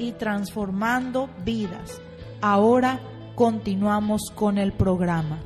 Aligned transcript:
y 0.00 0.12
transformando 0.12 1.28
vidas. 1.44 2.00
Ahora 2.40 3.00
continuamos 3.34 4.32
con 4.34 4.56
el 4.56 4.72
programa. 4.72 5.38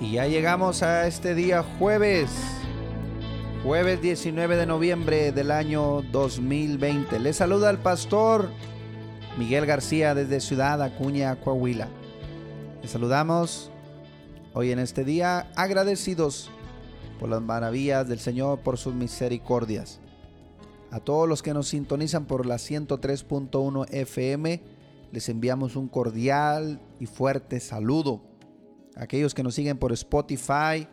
Y 0.00 0.12
ya 0.12 0.26
llegamos 0.26 0.82
a 0.82 1.06
este 1.06 1.36
día 1.36 1.62
jueves, 1.78 2.30
jueves 3.62 4.02
19 4.02 4.56
de 4.56 4.66
noviembre 4.66 5.30
del 5.30 5.52
año 5.52 6.02
2020. 6.10 7.20
Les 7.20 7.36
saluda 7.36 7.70
el 7.70 7.78
pastor 7.78 8.50
Miguel 9.38 9.64
García 9.66 10.16
desde 10.16 10.40
Ciudad 10.40 10.82
Acuña, 10.82 11.36
Coahuila. 11.36 11.86
Les 12.82 12.90
saludamos 12.90 13.70
hoy 14.52 14.72
en 14.72 14.80
este 14.80 15.04
día 15.04 15.46
agradecidos 15.54 16.50
por 17.20 17.28
las 17.28 17.40
maravillas 17.40 18.08
del 18.08 18.18
Señor, 18.18 18.58
por 18.58 18.78
sus 18.78 18.94
misericordias. 18.94 20.01
A 20.92 21.00
todos 21.00 21.28
los 21.28 21.42
que 21.42 21.54
nos 21.54 21.66
sintonizan 21.66 22.26
por 22.26 22.46
la 22.46 22.56
103.1 22.56 23.86
FM, 23.90 24.62
les 25.10 25.28
enviamos 25.28 25.74
un 25.74 25.88
cordial 25.88 26.80
y 27.00 27.06
fuerte 27.06 27.58
saludo 27.58 28.32
aquellos 28.96 29.34
que 29.34 29.42
nos 29.42 29.54
siguen 29.54 29.78
por 29.78 29.92
Spotify 29.92 30.86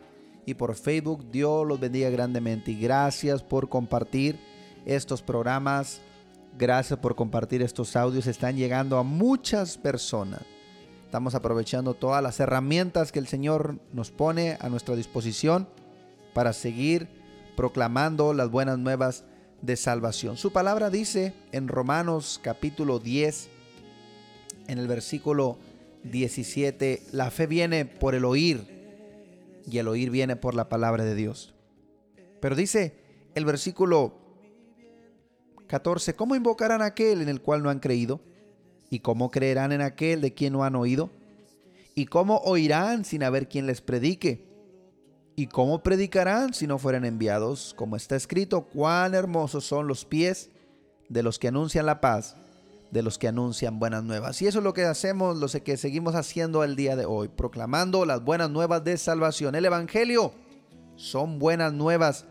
y 0.46 0.54
por 0.54 0.74
Facebook, 0.74 1.30
Dios 1.30 1.66
los 1.66 1.78
bendiga 1.78 2.10
grandemente. 2.10 2.72
Y 2.72 2.80
gracias 2.80 3.42
por 3.42 3.68
compartir 3.68 4.38
estos 4.86 5.22
programas. 5.22 6.00
Gracias 6.58 6.98
por 6.98 7.14
compartir 7.14 7.62
estos 7.62 7.94
audios. 7.96 8.26
Están 8.26 8.56
llegando 8.56 8.98
a 8.98 9.02
muchas 9.02 9.78
personas. 9.78 10.40
Estamos 11.04 11.34
aprovechando 11.34 11.94
todas 11.94 12.22
las 12.22 12.40
herramientas 12.40 13.12
que 13.12 13.18
el 13.18 13.26
Señor 13.26 13.80
nos 13.92 14.10
pone 14.10 14.56
a 14.60 14.68
nuestra 14.68 14.96
disposición 14.96 15.68
para 16.34 16.52
seguir 16.52 17.08
proclamando 17.56 18.32
las 18.32 18.50
buenas 18.50 18.78
nuevas 18.78 19.24
de 19.62 19.76
salvación. 19.76 20.36
Su 20.36 20.52
palabra 20.52 20.90
dice 20.90 21.34
en 21.52 21.68
Romanos 21.68 22.40
capítulo 22.42 22.98
10, 22.98 23.48
en 24.68 24.78
el 24.78 24.86
versículo 24.86 25.58
17, 26.04 27.02
la 27.12 27.30
fe 27.30 27.46
viene 27.46 27.84
por 27.84 28.14
el 28.14 28.24
oír 28.24 28.66
y 29.70 29.78
el 29.78 29.88
oír 29.88 30.10
viene 30.10 30.36
por 30.36 30.54
la 30.54 30.68
palabra 30.68 31.04
de 31.04 31.14
Dios. 31.14 31.54
Pero 32.40 32.56
dice 32.56 32.94
el 33.34 33.44
versículo 33.44 34.14
14, 35.66 36.14
¿cómo 36.14 36.34
invocarán 36.34 36.82
a 36.82 36.86
aquel 36.86 37.22
en 37.22 37.28
el 37.28 37.40
cual 37.40 37.62
no 37.62 37.70
han 37.70 37.80
creído? 37.80 38.20
¿Y 38.90 39.00
cómo 39.00 39.30
creerán 39.30 39.72
en 39.72 39.82
aquel 39.82 40.20
de 40.20 40.34
quien 40.34 40.54
no 40.54 40.64
han 40.64 40.74
oído? 40.74 41.10
¿Y 41.94 42.06
cómo 42.06 42.38
oirán 42.38 43.04
sin 43.04 43.22
haber 43.22 43.48
quien 43.48 43.66
les 43.66 43.80
predique? 43.80 44.49
¿Y 45.40 45.46
cómo 45.46 45.82
predicarán 45.82 46.52
si 46.52 46.66
no 46.66 46.76
fueran 46.76 47.06
enviados? 47.06 47.72
Como 47.74 47.96
está 47.96 48.14
escrito, 48.14 48.66
cuán 48.66 49.14
hermosos 49.14 49.64
son 49.64 49.88
los 49.88 50.04
pies 50.04 50.50
de 51.08 51.22
los 51.22 51.38
que 51.38 51.48
anuncian 51.48 51.86
la 51.86 52.02
paz 52.02 52.36
de 52.90 53.02
los 53.02 53.16
que 53.16 53.26
anuncian 53.26 53.78
buenas 53.78 54.04
nuevas. 54.04 54.42
Y 54.42 54.48
eso 54.48 54.58
es 54.58 54.64
lo 54.64 54.74
que 54.74 54.84
hacemos, 54.84 55.38
lo 55.38 55.48
que 55.62 55.78
seguimos 55.78 56.14
haciendo 56.14 56.62
el 56.62 56.76
día 56.76 56.94
de 56.94 57.06
hoy, 57.06 57.28
proclamando 57.28 58.04
las 58.04 58.22
buenas 58.22 58.50
nuevas 58.50 58.84
de 58.84 58.98
salvación. 58.98 59.54
El 59.54 59.64
Evangelio 59.64 60.34
son 60.96 61.38
buenas 61.38 61.72
nuevas 61.72 62.26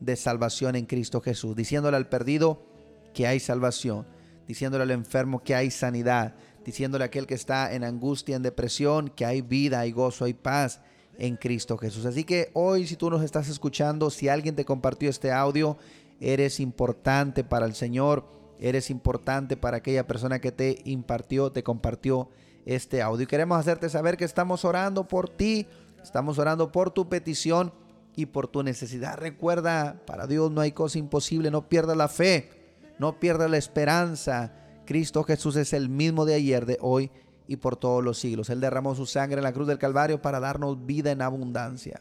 de 0.00 0.16
salvación 0.16 0.74
en 0.74 0.86
Cristo 0.86 1.20
Jesús, 1.20 1.54
diciéndole 1.54 1.98
al 1.98 2.08
perdido 2.08 2.66
que 3.14 3.28
hay 3.28 3.38
salvación, 3.38 4.08
diciéndole 4.48 4.82
al 4.82 4.90
enfermo 4.90 5.44
que 5.44 5.54
hay 5.54 5.70
sanidad, 5.70 6.34
diciéndole 6.64 7.04
a 7.04 7.06
aquel 7.06 7.28
que 7.28 7.34
está 7.34 7.72
en 7.72 7.84
angustia, 7.84 8.34
en 8.34 8.42
depresión, 8.42 9.08
que 9.08 9.24
hay 9.24 9.40
vida, 9.40 9.78
hay 9.78 9.92
gozo, 9.92 10.24
hay 10.24 10.34
paz 10.34 10.80
en 11.20 11.36
Cristo 11.36 11.78
Jesús. 11.78 12.04
Así 12.06 12.24
que 12.24 12.50
hoy 12.54 12.86
si 12.88 12.96
tú 12.96 13.10
nos 13.10 13.22
estás 13.22 13.48
escuchando, 13.48 14.10
si 14.10 14.28
alguien 14.28 14.56
te 14.56 14.64
compartió 14.64 15.08
este 15.08 15.30
audio, 15.30 15.78
eres 16.20 16.58
importante 16.58 17.44
para 17.44 17.66
el 17.66 17.74
Señor 17.74 18.40
Eres 18.60 18.90
importante 18.90 19.56
para 19.56 19.78
aquella 19.78 20.06
persona 20.06 20.38
que 20.38 20.52
te 20.52 20.82
impartió, 20.84 21.50
te 21.50 21.62
compartió 21.62 22.28
este 22.66 23.00
audio. 23.00 23.24
Y 23.24 23.26
queremos 23.26 23.58
hacerte 23.58 23.88
saber 23.88 24.18
que 24.18 24.26
estamos 24.26 24.66
orando 24.66 25.08
por 25.08 25.30
ti, 25.30 25.66
estamos 26.02 26.38
orando 26.38 26.70
por 26.70 26.90
tu 26.90 27.08
petición 27.08 27.72
y 28.14 28.26
por 28.26 28.48
tu 28.48 28.62
necesidad. 28.62 29.16
Recuerda, 29.16 30.02
para 30.06 30.26
Dios 30.26 30.50
no 30.50 30.60
hay 30.60 30.72
cosa 30.72 30.98
imposible, 30.98 31.50
no 31.50 31.70
pierdas 31.70 31.96
la 31.96 32.08
fe, 32.08 32.50
no 32.98 33.18
pierdas 33.18 33.50
la 33.50 33.56
esperanza. 33.56 34.52
Cristo 34.84 35.24
Jesús 35.24 35.56
es 35.56 35.72
el 35.72 35.88
mismo 35.88 36.26
de 36.26 36.34
ayer, 36.34 36.66
de 36.66 36.76
hoy 36.82 37.10
y 37.50 37.56
por 37.56 37.76
todos 37.76 38.04
los 38.04 38.16
siglos. 38.16 38.48
Él 38.48 38.60
derramó 38.60 38.94
su 38.94 39.06
sangre 39.06 39.38
en 39.38 39.42
la 39.42 39.52
cruz 39.52 39.66
del 39.66 39.76
Calvario 39.76 40.22
para 40.22 40.38
darnos 40.38 40.86
vida 40.86 41.10
en 41.10 41.20
abundancia. 41.20 42.00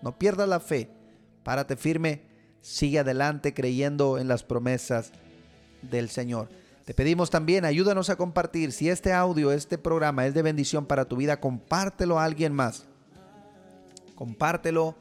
No 0.00 0.18
pierdas 0.18 0.48
la 0.48 0.58
fe, 0.58 0.88
párate 1.42 1.76
firme, 1.76 2.22
sigue 2.62 3.00
adelante 3.00 3.52
creyendo 3.52 4.16
en 4.16 4.26
las 4.26 4.42
promesas 4.42 5.12
del 5.82 6.08
Señor. 6.08 6.48
Te 6.86 6.94
pedimos 6.94 7.28
también, 7.28 7.66
ayúdanos 7.66 8.08
a 8.08 8.16
compartir. 8.16 8.72
Si 8.72 8.88
este 8.88 9.12
audio, 9.12 9.52
este 9.52 9.76
programa 9.76 10.24
es 10.24 10.32
de 10.32 10.40
bendición 10.40 10.86
para 10.86 11.04
tu 11.04 11.16
vida, 11.16 11.40
compártelo 11.40 12.18
a 12.18 12.24
alguien 12.24 12.54
más. 12.54 12.86
Compártelo 14.14 14.96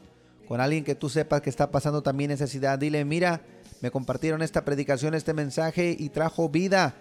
con 0.46 0.60
alguien 0.60 0.84
que 0.84 0.96
tú 0.96 1.08
sepas 1.08 1.40
que 1.40 1.50
está 1.50 1.72
pasando 1.72 2.04
también 2.04 2.32
necesidad. 2.32 2.78
Dile, 2.78 3.06
mira, 3.06 3.44
me 3.80 3.92
compartieron 3.92 4.42
esta 4.42 4.66
predicación, 4.66 5.14
este 5.14 5.34
mensaje 5.34 5.96
y 5.98 6.10
trajo 6.10 6.50
vida. 6.50 6.96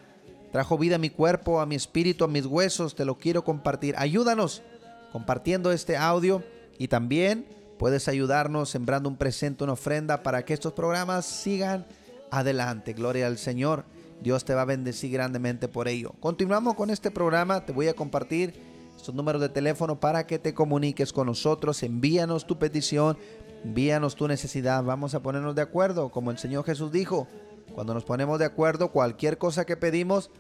Trajo 0.55 0.79
vida 0.79 0.95
a 0.95 0.99
mi 1.01 1.11
cuerpo, 1.11 1.61
a 1.61 1.67
mi 1.67 1.75
espíritu, 1.75 2.23
a 2.23 2.29
mis 2.29 2.47
huesos. 2.47 2.95
Te 2.95 3.05
lo 3.05 3.19
quiero 3.19 3.43
compartir. 3.43 3.97
Ayúdanos 3.99 4.63
compartiendo 5.11 5.73
este 5.73 5.97
audio 5.97 6.45
y 6.79 6.87
también 6.87 7.45
puedes 7.77 8.07
ayudarnos 8.07 8.71
sembrando 8.71 9.09
un 9.09 9.17
presente, 9.17 9.65
una 9.65 9.73
ofrenda 9.73 10.23
para 10.23 10.45
que 10.45 10.55
estos 10.55 10.73
programas 10.73 11.27
sigan 11.27 11.87
adelante. 12.31 12.93
Gloria 12.93 13.27
al 13.27 13.37
Señor. 13.37 13.85
Dios 14.23 14.45
te 14.45 14.55
va 14.55 14.63
a 14.63 14.65
bendecir 14.65 15.11
grandemente 15.11 15.67
por 15.67 15.89
ello. 15.89 16.15
Continuamos 16.21 16.77
con 16.77 16.89
este 16.91 17.11
programa. 17.11 17.67
Te 17.67 17.73
voy 17.73 17.89
a 17.89 17.95
compartir 17.95 18.55
estos 18.97 19.13
números 19.13 19.41
de 19.41 19.49
teléfono 19.49 19.99
para 19.99 20.25
que 20.25 20.39
te 20.39 20.55
comuniques 20.55 21.13
con 21.13 21.27
nosotros. 21.27 21.83
Envíanos 21.83 22.47
tu 22.47 22.61
petición, 22.61 23.19
envíanos 23.65 24.15
tu 24.15 24.29
necesidad. 24.29 24.85
Vamos 24.85 25.17
a 25.17 25.21
ponernos 25.21 25.57
de 25.57 25.63
acuerdo, 25.63 26.13
como 26.13 26.31
el 26.31 26.39
Señor 26.39 26.65
Jesús 26.65 26.93
dijo. 26.93 27.27
Cuando 27.75 27.93
nos 27.93 28.05
ponemos 28.05 28.39
de 28.39 28.45
acuerdo, 28.45 28.93
cualquier 28.93 29.37
cosa 29.37 29.65
que 29.65 29.77
pedimos 29.77 30.31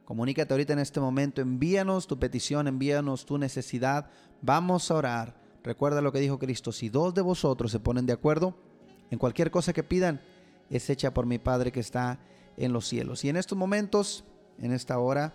Comunícate 0.03 0.53
ahorita 0.53 0.73
en 0.73 0.79
este 0.79 0.99
momento, 0.99 1.39
envíanos 1.41 2.05
tu 2.05 2.19
petición, 2.19 2.67
envíanos 2.67 3.25
tu 3.25 3.37
necesidad. 3.37 4.09
Vamos 4.41 4.91
a 4.91 4.95
orar. 4.95 5.35
Recuerda 5.63 6.01
lo 6.01 6.11
que 6.11 6.19
dijo 6.19 6.37
Cristo, 6.37 6.73
si 6.73 6.89
dos 6.89 7.13
de 7.13 7.21
vosotros 7.21 7.71
se 7.71 7.79
ponen 7.79 8.05
de 8.05 8.11
acuerdo 8.11 8.57
en 9.09 9.17
cualquier 9.17 9.51
cosa 9.51 9.71
que 9.71 9.83
pidan, 9.83 10.19
es 10.69 10.89
hecha 10.89 11.13
por 11.13 11.25
mi 11.25 11.39
Padre 11.39 11.71
que 11.71 11.79
está 11.79 12.19
en 12.57 12.73
los 12.73 12.85
cielos. 12.85 13.23
Y 13.23 13.29
en 13.29 13.37
estos 13.37 13.57
momentos, 13.57 14.25
en 14.59 14.73
esta 14.73 14.99
hora, 14.99 15.33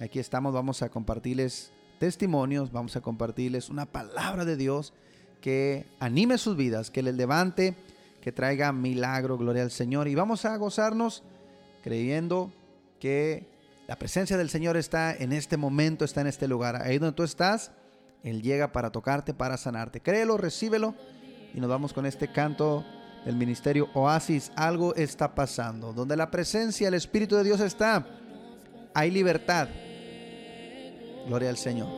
aquí 0.00 0.18
estamos, 0.18 0.54
vamos 0.54 0.80
a 0.80 0.88
compartirles 0.88 1.70
testimonios, 1.98 2.72
vamos 2.72 2.96
a 2.96 3.02
compartirles 3.02 3.68
una 3.68 3.84
palabra 3.84 4.46
de 4.46 4.56
Dios 4.56 4.94
que 5.42 5.84
anime 6.00 6.38
sus 6.38 6.56
vidas, 6.56 6.90
que 6.90 7.02
les 7.02 7.14
levante, 7.14 7.76
que 8.20 8.32
traiga 8.32 8.72
milagro, 8.72 9.38
gloria 9.38 9.62
al 9.62 9.70
Señor. 9.70 10.08
Y 10.08 10.14
vamos 10.14 10.44
a 10.44 10.56
gozarnos 10.56 11.22
creyendo 11.82 12.52
que 13.00 13.46
la 13.86 13.96
presencia 13.96 14.36
del 14.36 14.50
Señor 14.50 14.76
está 14.76 15.14
en 15.14 15.32
este 15.32 15.56
momento, 15.56 16.04
está 16.04 16.20
en 16.20 16.26
este 16.26 16.46
lugar. 16.46 16.82
Ahí 16.82 16.98
donde 16.98 17.16
tú 17.16 17.22
estás, 17.22 17.70
Él 18.22 18.42
llega 18.42 18.72
para 18.72 18.90
tocarte, 18.90 19.32
para 19.32 19.56
sanarte. 19.56 20.00
Créelo, 20.00 20.36
recíbelo. 20.36 20.94
Y 21.54 21.60
nos 21.60 21.70
vamos 21.70 21.92
con 21.94 22.04
este 22.04 22.30
canto 22.30 22.84
del 23.24 23.36
ministerio 23.36 23.88
Oasis. 23.94 24.52
Algo 24.56 24.94
está 24.94 25.34
pasando. 25.34 25.92
Donde 25.92 26.16
la 26.16 26.30
presencia, 26.30 26.88
el 26.88 26.94
Espíritu 26.94 27.36
de 27.36 27.44
Dios 27.44 27.60
está, 27.60 28.06
hay 28.92 29.10
libertad. 29.10 29.68
Gloria 31.26 31.48
al 31.48 31.56
Señor. 31.56 31.88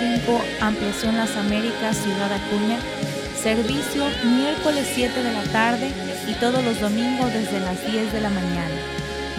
375, 0.00 0.64
Ampliación 0.64 1.16
Las 1.16 1.36
Américas, 1.36 1.98
Ciudad 1.98 2.32
Acuña. 2.32 2.78
Servicio 3.36 4.02
miércoles 4.24 4.90
7 4.94 5.22
de 5.22 5.32
la 5.32 5.42
tarde 5.52 5.90
y 6.26 6.32
todos 6.40 6.64
los 6.64 6.80
domingos 6.80 7.30
desde 7.34 7.60
las 7.60 7.84
10 7.86 8.10
de 8.10 8.20
la 8.22 8.30
mañana. 8.30 8.74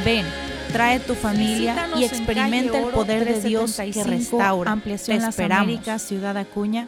Ven, 0.05 0.23
trae 0.71 0.99
tu 0.99 1.15
familia 1.15 1.73
Visítanos 1.73 1.99
y 1.99 2.03
en 2.03 2.09
experimenta 2.09 2.79
el 2.79 2.91
poder 2.91 3.25
de 3.25 3.41
Dios 3.41 3.71
que 3.71 3.91
375, 3.91 4.09
restaura. 4.09 4.71
Ampliación 4.71 5.17
Te 5.17 5.23
Las. 5.23 5.39
Américas, 5.39 6.01
Ciudad 6.03 6.37
Acuña. 6.37 6.87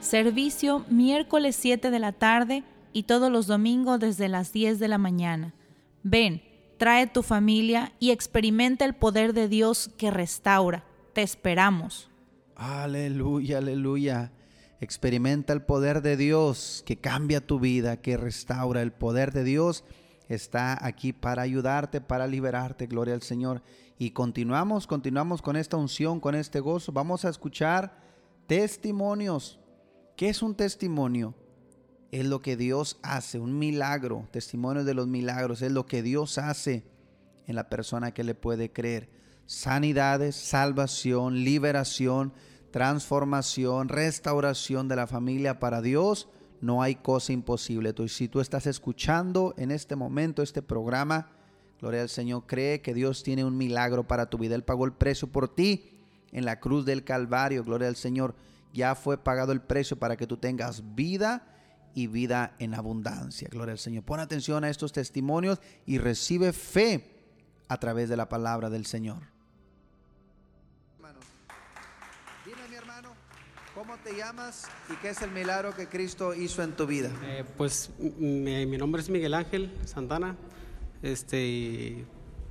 Servicio 0.00 0.84
miércoles 0.90 1.56
7 1.56 1.90
de 1.90 1.98
la 1.98 2.12
tarde 2.12 2.62
y 2.92 3.04
todos 3.04 3.32
los 3.32 3.46
domingos 3.46 4.00
desde 4.00 4.28
las 4.28 4.52
10 4.52 4.78
de 4.78 4.88
la 4.88 4.98
mañana. 4.98 5.54
Ven, 6.02 6.42
trae 6.76 7.06
tu 7.06 7.22
familia 7.22 7.92
y 7.98 8.10
experimenta 8.10 8.84
el 8.84 8.94
poder 8.94 9.32
de 9.32 9.48
Dios 9.48 9.90
que 9.96 10.10
restaura. 10.10 10.84
Te 11.14 11.22
esperamos. 11.22 12.10
Aleluya, 12.56 13.58
aleluya. 13.58 14.32
Experimenta 14.80 15.52
el 15.52 15.62
poder 15.62 16.02
de 16.02 16.16
Dios 16.16 16.82
que 16.86 16.96
cambia 16.96 17.44
tu 17.44 17.58
vida, 17.58 17.96
que 18.00 18.16
restaura. 18.16 18.82
El 18.82 18.92
poder 18.92 19.32
de 19.32 19.44
Dios 19.44 19.84
está 20.28 20.84
aquí 20.84 21.12
para 21.12 21.42
ayudarte, 21.42 22.00
para 22.00 22.26
liberarte. 22.26 22.86
Gloria 22.86 23.14
al 23.14 23.22
Señor. 23.22 23.62
Y 23.98 24.10
continuamos, 24.10 24.86
continuamos 24.86 25.42
con 25.42 25.56
esta 25.56 25.76
unción, 25.76 26.20
con 26.20 26.34
este 26.34 26.60
gozo. 26.60 26.92
Vamos 26.92 27.24
a 27.24 27.28
escuchar 27.28 27.98
testimonios. 28.46 29.58
¿Qué 30.16 30.28
es 30.28 30.42
un 30.42 30.54
testimonio? 30.54 31.34
Es 32.12 32.26
lo 32.26 32.40
que 32.40 32.56
Dios 32.56 32.98
hace, 33.02 33.38
un 33.40 33.58
milagro. 33.58 34.28
Testimonio 34.30 34.84
de 34.84 34.94
los 34.94 35.08
milagros. 35.08 35.62
Es 35.62 35.72
lo 35.72 35.86
que 35.86 36.02
Dios 36.02 36.38
hace 36.38 36.84
en 37.46 37.56
la 37.56 37.68
persona 37.68 38.12
que 38.12 38.22
le 38.22 38.34
puede 38.34 38.70
creer. 38.70 39.08
Sanidades, 39.46 40.36
salvación, 40.36 41.44
liberación, 41.44 42.32
transformación, 42.70 43.88
restauración 43.88 44.88
de 44.88 44.96
la 44.96 45.06
familia 45.06 45.60
para 45.60 45.82
Dios. 45.82 46.28
No 46.60 46.82
hay 46.82 46.94
cosa 46.94 47.32
imposible. 47.32 47.92
Tú- 47.92 48.08
si 48.08 48.28
tú 48.28 48.40
estás 48.40 48.66
escuchando 48.66 49.54
en 49.58 49.70
este 49.70 49.96
momento 49.96 50.42
este 50.42 50.62
programa, 50.62 51.30
gloria 51.80 52.02
al 52.02 52.08
Señor, 52.08 52.44
cree 52.46 52.80
que 52.80 52.94
Dios 52.94 53.22
tiene 53.22 53.44
un 53.44 53.56
milagro 53.56 54.08
para 54.08 54.30
tu 54.30 54.38
vida. 54.38 54.54
Él 54.54 54.64
pagó 54.64 54.86
el 54.86 54.92
precio 54.92 55.28
por 55.28 55.54
ti 55.54 56.00
en 56.32 56.44
la 56.44 56.58
cruz 56.58 56.86
del 56.86 57.04
Calvario. 57.04 57.64
Gloria 57.64 57.88
al 57.88 57.96
Señor. 57.96 58.34
Ya 58.72 58.94
fue 58.94 59.18
pagado 59.22 59.52
el 59.52 59.60
precio 59.60 59.98
para 59.98 60.16
que 60.16 60.26
tú 60.26 60.36
tengas 60.38 60.94
vida 60.94 61.46
y 61.94 62.06
vida 62.06 62.56
en 62.58 62.74
abundancia. 62.74 63.48
Gloria 63.50 63.72
al 63.72 63.78
Señor. 63.78 64.04
Pon 64.04 64.18
atención 64.20 64.64
a 64.64 64.70
estos 64.70 64.92
testimonios 64.92 65.60
y 65.86 65.98
recibe 65.98 66.52
fe 66.52 67.10
a 67.68 67.76
través 67.78 68.08
de 68.08 68.16
la 68.16 68.28
palabra 68.28 68.70
del 68.70 68.86
Señor. 68.86 69.33
Te 74.04 74.14
llamas 74.16 74.68
y 74.92 74.96
qué 74.96 75.08
es 75.10 75.22
el 75.22 75.30
milagro 75.30 75.74
que 75.74 75.86
Cristo 75.88 76.34
hizo 76.34 76.62
en 76.62 76.72
tu 76.72 76.86
vida? 76.86 77.10
Eh, 77.24 77.44
pues 77.56 77.90
mi, 77.98 78.66
mi 78.66 78.76
nombre 78.76 79.00
es 79.00 79.08
Miguel 79.08 79.32
Ángel 79.34 79.72
Santana. 79.86 80.36
Este, 81.02 81.44
y, 81.46 82.04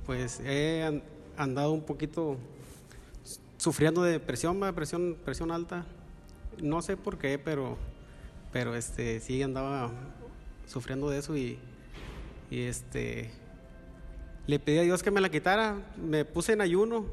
pues 0.04 0.40
he 0.40 0.82
an- 0.82 1.02
andado 1.36 1.72
un 1.72 1.82
poquito 1.82 2.36
sufriendo 3.56 4.02
de 4.02 4.20
presión, 4.20 4.60
presión, 4.74 5.16
presión 5.24 5.50
alta. 5.50 5.86
No 6.60 6.82
sé 6.82 6.96
por 6.96 7.18
qué, 7.18 7.38
pero, 7.38 7.76
pero 8.52 8.74
este, 8.74 9.20
sí 9.20 9.42
andaba 9.42 9.90
sufriendo 10.66 11.08
de 11.10 11.18
eso 11.18 11.36
y, 11.36 11.58
y 12.50 12.62
este, 12.62 13.30
le 14.46 14.58
pedí 14.58 14.78
a 14.78 14.82
Dios 14.82 15.02
que 15.02 15.10
me 15.10 15.20
la 15.20 15.30
quitara. 15.30 15.76
Me 15.96 16.24
puse 16.24 16.52
en 16.52 16.60
ayuno. 16.60 17.06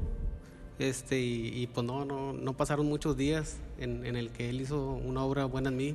Este, 0.82 1.20
y, 1.20 1.62
y, 1.62 1.66
pues 1.66 1.86
no, 1.86 2.04
no, 2.04 2.32
no 2.32 2.56
pasaron 2.56 2.86
muchos 2.86 3.16
días 3.16 3.56
en, 3.78 4.04
en 4.04 4.16
el 4.16 4.30
que 4.30 4.50
Él 4.50 4.60
hizo 4.60 4.92
una 4.92 5.24
obra 5.24 5.44
buena 5.44 5.68
en 5.68 5.76
mí. 5.76 5.94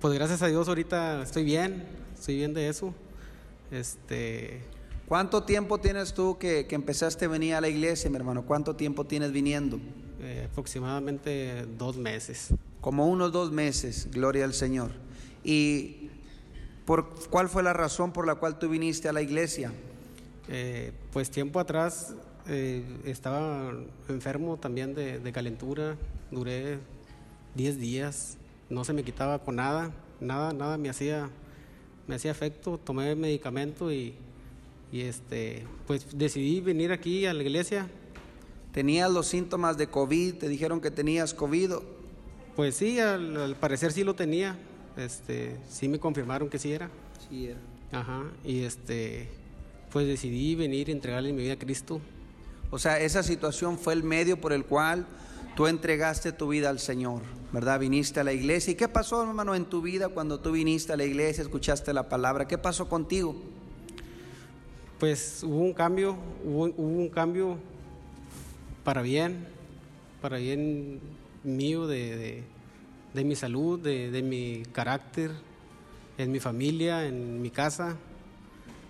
Pues 0.00 0.14
gracias 0.14 0.42
a 0.42 0.46
Dios 0.46 0.68
ahorita 0.68 1.22
estoy 1.22 1.44
bien, 1.44 1.84
estoy 2.14 2.36
bien 2.36 2.54
de 2.54 2.68
eso. 2.68 2.94
Este, 3.70 4.60
¿Cuánto 5.08 5.42
tiempo 5.42 5.78
tienes 5.78 6.14
tú 6.14 6.38
que, 6.38 6.66
que 6.66 6.74
empezaste 6.74 7.24
a 7.24 7.28
venir 7.28 7.54
a 7.54 7.60
la 7.60 7.68
iglesia, 7.68 8.08
mi 8.10 8.16
hermano? 8.16 8.44
¿Cuánto 8.44 8.76
tiempo 8.76 9.04
tienes 9.04 9.32
viniendo? 9.32 9.80
eh, 10.24 10.48
aproximadamente 10.50 11.66
dos 11.78 11.96
meses. 11.96 12.54
Como 12.80 13.06
unos 13.06 13.32
dos 13.32 13.52
meses, 13.52 14.08
gloria 14.10 14.44
al 14.44 14.54
Señor. 14.54 14.90
¿Y 15.42 16.10
por 16.86 17.14
cuál 17.30 17.48
fue 17.48 17.62
la 17.62 17.72
razón 17.72 18.12
por 18.12 18.26
la 18.26 18.34
cual 18.36 18.58
tú 18.58 18.68
viniste 18.68 19.08
a 19.08 19.12
la 19.12 19.22
iglesia? 19.22 19.72
Eh, 20.48 20.92
pues 21.12 21.30
tiempo 21.30 21.60
atrás 21.60 22.14
eh, 22.48 22.84
estaba 23.04 23.72
enfermo 24.08 24.56
también 24.56 24.94
de, 24.94 25.18
de 25.18 25.32
calentura, 25.32 25.96
duré 26.30 26.78
10 27.54 27.78
días, 27.78 28.36
no 28.68 28.84
se 28.84 28.92
me 28.92 29.02
quitaba 29.02 29.38
con 29.38 29.56
nada, 29.56 29.92
nada, 30.20 30.52
nada 30.52 30.76
me 30.76 30.88
hacía, 30.88 31.30
me 32.06 32.16
hacía 32.16 32.30
efecto, 32.30 32.78
tomé 32.78 33.14
medicamento 33.14 33.92
y, 33.92 34.14
y 34.92 35.02
este, 35.02 35.64
pues 35.86 36.06
decidí 36.16 36.60
venir 36.60 36.92
aquí 36.92 37.26
a 37.26 37.34
la 37.34 37.42
iglesia. 37.42 37.88
¿Tenías 38.72 39.10
los 39.10 39.28
síntomas 39.28 39.78
de 39.78 39.86
COVID? 39.86 40.34
¿Te 40.34 40.48
dijeron 40.48 40.80
que 40.80 40.90
tenías 40.90 41.32
COVID? 41.32 41.74
Pues 42.56 42.74
sí, 42.74 42.98
al, 42.98 43.36
al 43.36 43.56
parecer 43.56 43.92
sí 43.92 44.02
lo 44.02 44.14
tenía, 44.14 44.58
este, 44.96 45.56
sí 45.68 45.88
me 45.88 45.98
confirmaron 45.98 46.48
que 46.48 46.58
sí 46.58 46.72
era. 46.72 46.90
Sí, 47.28 47.46
era. 47.46 47.60
Ajá, 47.92 48.24
y 48.44 48.60
este, 48.64 49.28
pues 49.92 50.06
decidí 50.08 50.56
venir 50.56 50.88
y 50.88 50.92
entregarle 50.92 51.32
mi 51.32 51.42
vida 51.42 51.52
a 51.52 51.58
Cristo. 51.58 52.00
O 52.70 52.78
sea, 52.78 52.98
esa 53.00 53.22
situación 53.22 53.78
fue 53.78 53.92
el 53.92 54.02
medio 54.02 54.40
por 54.40 54.52
el 54.52 54.64
cual 54.64 55.06
tú 55.56 55.66
entregaste 55.66 56.32
tu 56.32 56.48
vida 56.48 56.70
al 56.70 56.80
Señor, 56.80 57.22
¿verdad? 57.52 57.78
Viniste 57.78 58.20
a 58.20 58.24
la 58.24 58.32
iglesia. 58.32 58.72
¿Y 58.72 58.74
qué 58.74 58.88
pasó, 58.88 59.22
hermano, 59.22 59.54
en 59.54 59.64
tu 59.66 59.80
vida 59.82 60.08
cuando 60.08 60.40
tú 60.40 60.52
viniste 60.52 60.92
a 60.92 60.96
la 60.96 61.04
iglesia, 61.04 61.42
escuchaste 61.42 61.92
la 61.92 62.08
palabra? 62.08 62.48
¿Qué 62.48 62.58
pasó 62.58 62.88
contigo? 62.88 63.36
Pues 64.98 65.42
hubo 65.44 65.58
un 65.58 65.72
cambio, 65.74 66.16
hubo, 66.44 66.64
un 66.64 67.08
cambio 67.08 67.58
para 68.82 69.02
bien, 69.02 69.46
para 70.20 70.38
bien 70.38 71.00
mío 71.42 71.86
de, 71.86 72.16
de- 72.16 72.44
de 73.14 73.22
mi 73.22 73.36
salud, 73.36 73.78
de, 73.78 74.10
de 74.10 74.22
mi 74.22 74.64
carácter, 74.72 75.30
en 76.18 76.32
mi 76.32 76.40
familia, 76.40 77.06
en 77.06 77.40
mi 77.40 77.48
casa. 77.50 77.96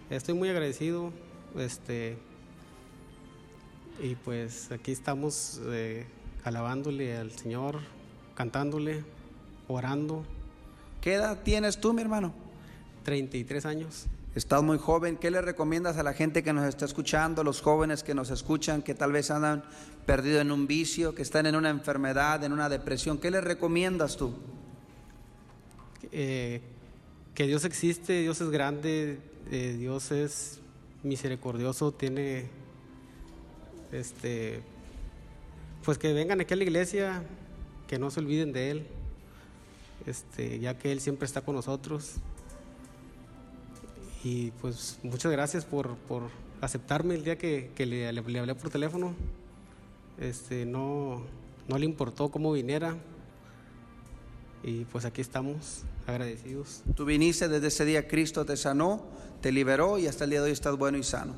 Estoy 0.08 0.34
muy 0.34 0.48
agradecido, 0.48 1.12
este, 1.58 2.16
y 4.02 4.14
pues 4.16 4.70
aquí 4.72 4.92
estamos 4.92 5.60
eh, 5.66 6.06
alabándole 6.44 7.16
al 7.16 7.32
Señor, 7.32 7.80
cantándole, 8.34 9.04
orando. 9.68 10.24
¿Qué 11.00 11.14
edad 11.14 11.42
tienes 11.42 11.80
tú, 11.80 11.92
mi 11.92 12.02
hermano? 12.02 12.34
33 13.04 13.66
años. 13.66 14.06
Estás 14.34 14.62
muy 14.62 14.78
joven. 14.78 15.16
¿Qué 15.16 15.30
le 15.30 15.40
recomiendas 15.40 15.96
a 15.96 16.02
la 16.02 16.12
gente 16.12 16.42
que 16.42 16.52
nos 16.52 16.64
está 16.64 16.84
escuchando, 16.84 17.44
los 17.44 17.60
jóvenes 17.60 18.02
que 18.02 18.14
nos 18.14 18.30
escuchan, 18.30 18.82
que 18.82 18.94
tal 18.94 19.12
vez 19.12 19.30
andan 19.30 19.64
perdidos 20.06 20.42
en 20.42 20.50
un 20.50 20.66
vicio, 20.66 21.14
que 21.14 21.22
están 21.22 21.46
en 21.46 21.54
una 21.54 21.70
enfermedad, 21.70 22.42
en 22.42 22.52
una 22.52 22.68
depresión? 22.68 23.18
¿Qué 23.18 23.30
les 23.30 23.44
recomiendas 23.44 24.16
tú? 24.16 24.34
eh, 26.12 26.60
que 27.34 27.46
Dios 27.46 27.64
existe, 27.64 28.20
Dios 28.22 28.40
es 28.40 28.50
grande, 28.50 29.18
eh, 29.50 29.76
Dios 29.78 30.12
es 30.12 30.60
misericordioso, 31.02 31.92
tiene, 31.92 32.46
este, 33.94 34.60
pues 35.84 35.98
que 35.98 36.12
vengan 36.12 36.40
aquí 36.40 36.52
a 36.54 36.56
la 36.56 36.64
iglesia, 36.64 37.22
que 37.88 37.98
no 37.98 38.10
se 38.10 38.20
olviden 38.20 38.52
de 38.52 38.70
Él, 38.70 38.86
este, 40.06 40.58
ya 40.58 40.76
que 40.78 40.92
Él 40.92 41.00
siempre 41.00 41.26
está 41.26 41.40
con 41.40 41.54
nosotros. 41.54 42.14
Y 44.22 44.50
pues 44.60 44.98
muchas 45.02 45.30
gracias 45.32 45.64
por, 45.64 45.96
por 45.96 46.30
aceptarme 46.60 47.14
el 47.14 47.24
día 47.24 47.36
que, 47.36 47.70
que 47.74 47.84
le, 47.86 48.10
le- 48.12 48.22
le 48.22 48.38
hablé 48.38 48.54
por 48.54 48.70
teléfono. 48.70 49.14
Este, 50.18 50.64
no, 50.64 51.22
no 51.68 51.78
le 51.78 51.84
importó 51.84 52.30
cómo 52.30 52.52
viniera. 52.52 52.96
Y 54.62 54.86
pues 54.86 55.04
aquí 55.04 55.20
estamos, 55.20 55.82
agradecidos. 56.06 56.82
Tú 56.96 57.04
viniste 57.04 57.48
desde 57.48 57.66
ese 57.66 57.84
día, 57.84 58.08
Cristo 58.08 58.46
te 58.46 58.56
sanó, 58.56 59.04
te 59.42 59.52
liberó 59.52 59.98
y 59.98 60.06
hasta 60.06 60.24
el 60.24 60.30
día 60.30 60.40
de 60.40 60.46
hoy 60.46 60.52
estás 60.52 60.74
bueno 60.78 60.96
y 60.96 61.02
sano. 61.02 61.34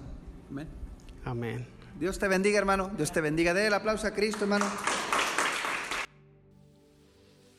Amén. 0.48 0.68
Amén. 1.24 1.66
Dios 1.98 2.18
te 2.18 2.28
bendiga, 2.28 2.58
hermano. 2.58 2.90
Dios 2.96 3.10
te 3.10 3.20
bendiga. 3.20 3.54
Dé 3.54 3.66
el 3.66 3.74
aplauso 3.74 4.06
a 4.06 4.10
Cristo, 4.10 4.44
hermano. 4.44 4.66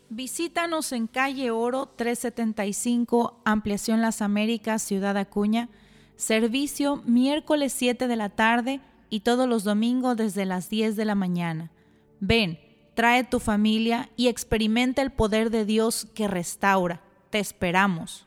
Visítanos 0.10 0.91
en 0.94 1.08
calle 1.08 1.51
Oro 1.51 1.88
375, 1.96 3.41
Ampliación 3.46 4.01
Las 4.01 4.22
Américas, 4.22 4.82
Ciudad 4.82 5.17
Acuña. 5.17 5.70
Servicio 6.15 7.03
miércoles 7.06 7.74
7 7.74 8.08
de 8.08 8.15
la 8.15 8.29
tarde 8.29 8.82
y 9.10 9.20
todos 9.22 9.48
los 9.48 9.63
domingos 9.63 10.17
desde 10.17 10.46
las 10.46 10.70
10 10.70 10.96
de 10.96 11.06
la 11.06 11.15
mañana. 11.15 11.72
Ven, 12.20 12.60
trae 12.94 13.24
tu 13.24 13.39
familia 13.39 14.10
y 14.15 14.27
experimenta 14.27 15.01
el 15.01 15.12
poder 15.12 15.50
de 15.50 15.65
Dios 15.65 16.08
que 16.15 16.27
restaura. 16.27 17.01
Te 17.29 17.39
esperamos. 17.39 18.25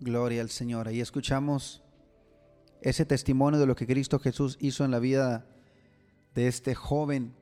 Gloria 0.00 0.40
al 0.40 0.50
Señor. 0.50 0.88
Ahí 0.88 1.00
escuchamos 1.00 1.82
ese 2.82 3.04
testimonio 3.04 3.60
de 3.60 3.66
lo 3.66 3.76
que 3.76 3.86
Cristo 3.86 4.18
Jesús 4.18 4.56
hizo 4.60 4.84
en 4.84 4.90
la 4.90 4.98
vida 4.98 5.46
de 6.34 6.48
este 6.48 6.74
joven 6.74 7.34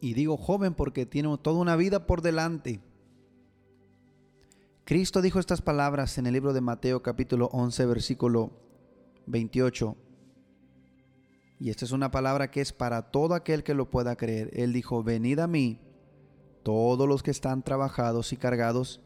Y 0.00 0.14
digo 0.14 0.36
joven 0.36 0.74
porque 0.74 1.06
tiene 1.06 1.36
toda 1.38 1.60
una 1.60 1.76
vida 1.76 2.06
por 2.06 2.22
delante. 2.22 2.80
Cristo 4.84 5.20
dijo 5.20 5.38
estas 5.38 5.60
palabras 5.60 6.16
en 6.18 6.26
el 6.26 6.32
libro 6.32 6.52
de 6.52 6.60
Mateo 6.60 7.02
capítulo 7.02 7.50
11 7.52 7.86
versículo 7.86 8.52
28. 9.26 9.96
Y 11.60 11.70
esta 11.70 11.84
es 11.84 11.92
una 11.92 12.10
palabra 12.10 12.50
que 12.50 12.60
es 12.60 12.72
para 12.72 13.10
todo 13.10 13.34
aquel 13.34 13.64
que 13.64 13.74
lo 13.74 13.90
pueda 13.90 14.16
creer. 14.16 14.50
Él 14.52 14.72
dijo, 14.72 15.02
venid 15.02 15.40
a 15.40 15.48
mí, 15.48 15.80
todos 16.62 17.08
los 17.08 17.22
que 17.22 17.32
están 17.32 17.62
trabajados 17.62 18.32
y 18.32 18.36
cargados, 18.36 19.00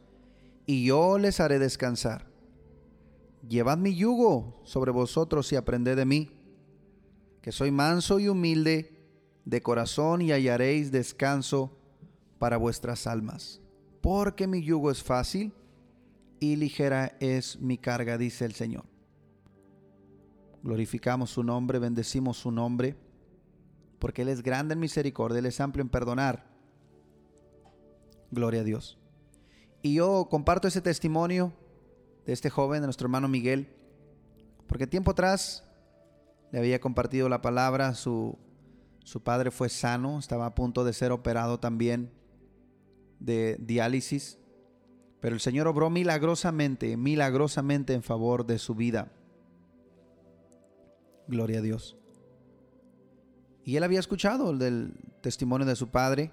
y 0.67 0.85
yo 0.85 1.19
les 1.19 1.41
haré 1.41 1.59
descansar. 1.59 2.32
Llevad 3.49 3.79
mi 3.79 3.95
yugo 3.95 4.61
sobre 4.65 4.93
vosotros 4.93 5.53
y 5.53 5.57
aprended 5.57 5.97
de 5.97 6.05
mí, 6.05 6.31
que 7.41 7.51
soy 7.51 7.71
manso 7.71 8.21
y 8.21 8.29
humilde 8.29 9.03
de 9.45 9.61
corazón 9.61 10.23
y 10.23 10.31
hallaréis 10.31 10.93
descanso 10.93 11.77
para 12.39 12.57
vuestras 12.57 13.07
almas. 13.07 13.61
Porque 14.01 14.47
mi 14.47 14.63
yugo 14.63 14.91
es 14.91 15.03
fácil 15.03 15.53
y 16.39 16.57
ligera 16.57 17.17
es 17.21 17.61
mi 17.61 17.79
carga, 17.79 18.19
dice 18.19 18.45
el 18.45 18.55
Señor. 18.55 18.85
Glorificamos 20.63 21.31
su 21.31 21.43
nombre, 21.43 21.81
bendecimos 21.81 22.37
su 22.37 22.53
nombre, 22.53 22.97
porque 23.99 24.23
Él 24.23 24.29
es 24.29 24.43
grande 24.43 24.75
en 24.75 24.81
misericordia, 24.81 25.41
Él 25.41 25.47
es 25.47 25.61
amplio 25.61 25.83
en 25.83 25.89
perdonar. 25.89 26.47
Gloria 28.31 28.61
a 28.61 28.65
Dios. 28.65 28.99
Y 29.83 29.95
yo 29.95 30.29
comparto 30.31 30.69
ese 30.69 30.81
testimonio 30.81 31.53
de 32.27 32.33
este 32.33 32.51
joven, 32.51 32.81
de 32.81 32.87
nuestro 32.87 33.07
hermano 33.07 33.29
Miguel, 33.29 33.69
porque 34.67 34.87
tiempo 34.87 35.11
atrás 35.11 35.65
le 36.51 36.59
había 36.59 36.81
compartido 36.81 37.29
la 37.29 37.43
palabra, 37.43 37.95
su, 37.95 38.39
su 39.05 39.23
padre 39.23 39.51
fue 39.51 39.69
sano, 39.69 40.19
estaba 40.19 40.47
a 40.47 40.55
punto 40.55 40.85
de 40.85 40.93
ser 40.93 41.13
operado 41.13 41.59
también 41.61 42.13
de 43.19 43.57
diálisis, 43.61 44.39
pero 45.21 45.35
el 45.35 45.41
Señor 45.41 45.69
obró 45.69 45.91
milagrosamente, 45.91 46.97
milagrosamente 46.97 47.95
en 47.95 48.03
favor 48.03 48.45
de 48.45 48.59
su 48.59 48.75
vida. 48.75 49.13
Gloria 51.29 51.61
a 51.61 51.63
Dios. 51.63 51.97
Y 53.65 53.77
él 53.77 53.85
había 53.85 54.01
escuchado 54.01 54.51
el 54.51 54.59
del 54.59 54.95
testimonio 55.21 55.67
de 55.67 55.77
su 55.77 55.89
padre 55.89 56.33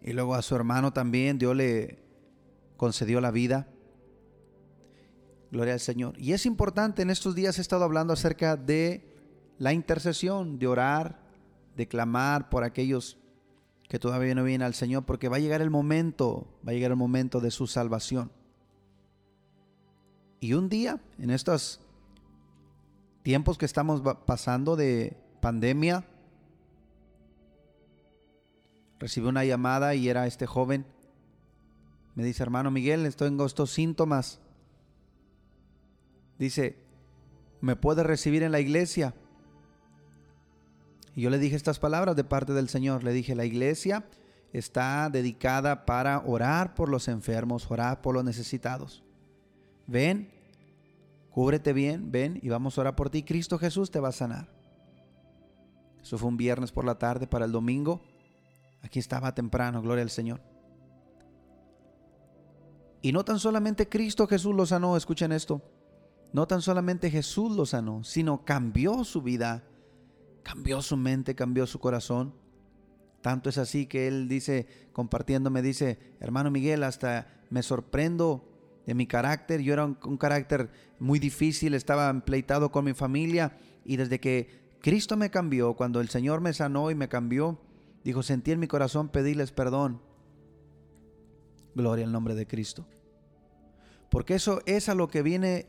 y 0.00 0.12
luego 0.12 0.34
a 0.34 0.42
su 0.42 0.56
hermano 0.56 0.92
también 0.92 1.38
Dios 1.38 1.54
le 1.54 2.02
concedió 2.76 3.20
la 3.20 3.30
vida. 3.30 3.68
Gloria 5.54 5.74
al 5.74 5.80
Señor. 5.80 6.18
Y 6.18 6.32
es 6.32 6.46
importante, 6.46 7.02
en 7.02 7.10
estos 7.10 7.36
días 7.36 7.58
he 7.58 7.60
estado 7.60 7.84
hablando 7.84 8.12
acerca 8.12 8.56
de 8.56 9.06
la 9.56 9.72
intercesión, 9.72 10.58
de 10.58 10.66
orar, 10.66 11.20
de 11.76 11.86
clamar 11.86 12.48
por 12.48 12.64
aquellos 12.64 13.18
que 13.88 14.00
todavía 14.00 14.34
no 14.34 14.42
vienen 14.42 14.66
al 14.66 14.74
Señor, 14.74 15.04
porque 15.04 15.28
va 15.28 15.36
a 15.36 15.38
llegar 15.38 15.62
el 15.62 15.70
momento, 15.70 16.58
va 16.66 16.72
a 16.72 16.74
llegar 16.74 16.90
el 16.90 16.96
momento 16.96 17.38
de 17.38 17.52
su 17.52 17.68
salvación. 17.68 18.32
Y 20.40 20.54
un 20.54 20.68
día, 20.68 21.00
en 21.20 21.30
estos 21.30 21.80
tiempos 23.22 23.56
que 23.56 23.66
estamos 23.66 24.02
pasando 24.26 24.74
de 24.74 25.16
pandemia, 25.40 26.04
recibí 28.98 29.28
una 29.28 29.44
llamada 29.44 29.94
y 29.94 30.08
era 30.08 30.26
este 30.26 30.46
joven. 30.46 30.84
Me 32.16 32.24
dice, 32.24 32.42
hermano 32.42 32.72
Miguel, 32.72 33.06
en 33.06 33.40
estos 33.40 33.70
síntomas. 33.70 34.40
Dice, 36.38 36.76
¿me 37.60 37.76
puede 37.76 38.02
recibir 38.02 38.42
en 38.42 38.52
la 38.52 38.60
iglesia? 38.60 39.14
Y 41.14 41.22
yo 41.22 41.30
le 41.30 41.38
dije 41.38 41.56
estas 41.56 41.78
palabras 41.78 42.16
de 42.16 42.24
parte 42.24 42.52
del 42.52 42.68
Señor. 42.68 43.04
Le 43.04 43.12
dije, 43.12 43.34
la 43.34 43.44
iglesia 43.44 44.04
está 44.52 45.08
dedicada 45.10 45.84
para 45.84 46.20
orar 46.26 46.74
por 46.74 46.88
los 46.88 47.08
enfermos, 47.08 47.70
orar 47.70 48.02
por 48.02 48.14
los 48.14 48.24
necesitados. 48.24 49.04
Ven, 49.86 50.30
cúbrete 51.30 51.72
bien, 51.72 52.10
ven 52.10 52.40
y 52.42 52.48
vamos 52.48 52.76
a 52.76 52.82
orar 52.82 52.96
por 52.96 53.10
ti. 53.10 53.22
Cristo 53.22 53.58
Jesús 53.58 53.90
te 53.90 54.00
va 54.00 54.08
a 54.08 54.12
sanar. 54.12 54.48
Eso 56.02 56.18
fue 56.18 56.28
un 56.28 56.36
viernes 56.36 56.70
por 56.70 56.84
la 56.84 56.98
tarde 56.98 57.26
para 57.26 57.44
el 57.44 57.52
domingo. 57.52 58.02
Aquí 58.82 58.98
estaba 58.98 59.34
temprano, 59.34 59.80
gloria 59.80 60.02
al 60.02 60.10
Señor. 60.10 60.40
Y 63.00 63.12
no 63.12 63.24
tan 63.24 63.38
solamente 63.38 63.88
Cristo 63.88 64.26
Jesús 64.26 64.54
lo 64.54 64.66
sanó, 64.66 64.96
escuchen 64.96 65.32
esto. 65.32 65.62
No 66.34 66.46
tan 66.46 66.60
solamente 66.60 67.10
Jesús 67.10 67.56
lo 67.56 67.64
sanó, 67.64 68.04
sino 68.04 68.44
cambió 68.44 69.04
su 69.04 69.22
vida 69.22 69.64
cambió 70.44 70.80
su 70.82 70.96
mente, 70.96 71.34
cambió 71.34 71.66
su 71.66 71.80
corazón. 71.80 72.32
Tanto 73.22 73.48
es 73.48 73.58
así 73.58 73.86
que 73.86 74.06
él 74.06 74.28
dice, 74.28 74.68
compartiéndome, 74.92 75.62
dice, 75.62 75.98
hermano 76.20 76.52
Miguel, 76.52 76.84
hasta 76.84 77.26
me 77.50 77.62
sorprendo 77.62 78.46
de 78.86 78.94
mi 78.94 79.06
carácter. 79.06 79.62
Yo 79.62 79.72
era 79.72 79.86
un, 79.86 80.16
carácter 80.18 80.70
muy 81.00 81.18
difícil, 81.18 81.74
estaba 81.74 82.10
empleitado 82.10 82.70
con 82.70 82.84
mi 82.84 82.92
familia 82.92 83.56
y 83.84 83.96
desde 83.96 84.20
que 84.20 84.76
Cristo 84.80 85.16
me 85.16 85.30
cambió, 85.30 85.74
cuando 85.74 86.00
el 86.02 86.10
Señor 86.10 86.42
me 86.42 86.52
sanó 86.52 86.90
y 86.90 86.94
me 86.94 87.08
cambió, 87.08 87.58
dijo, 88.04 88.22
sentí 88.22 88.52
en 88.52 88.60
mi 88.60 88.68
corazón 88.68 89.08
pedirles 89.08 89.50
perdón. 89.50 90.02
Gloria 91.74 92.04
al 92.04 92.12
nombre 92.12 92.34
de 92.34 92.46
Cristo. 92.46 92.86
Porque 94.10 94.34
eso 94.34 94.60
es 94.66 94.90
a 94.90 94.94
lo 94.94 95.08
que 95.08 95.22
viene 95.22 95.66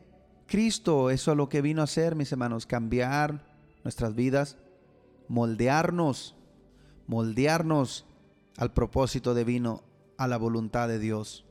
Cristo, 0.48 1.10
eso 1.10 1.32
a 1.32 1.36
lo 1.36 1.50
que 1.50 1.62
vino 1.62 1.82
a 1.82 1.86
hacer, 1.86 2.16
mis 2.16 2.32
hermanos, 2.32 2.66
cambiar 2.66 3.44
nuestras 3.84 4.16
vidas 4.16 4.58
moldearnos, 5.28 6.36
moldearnos 7.08 8.06
al 8.58 8.72
propósito 8.74 9.34
divino, 9.36 9.84
a 10.18 10.28
la 10.28 10.38
voluntad 10.38 10.88
de 10.88 11.00
Dios. 11.00 11.46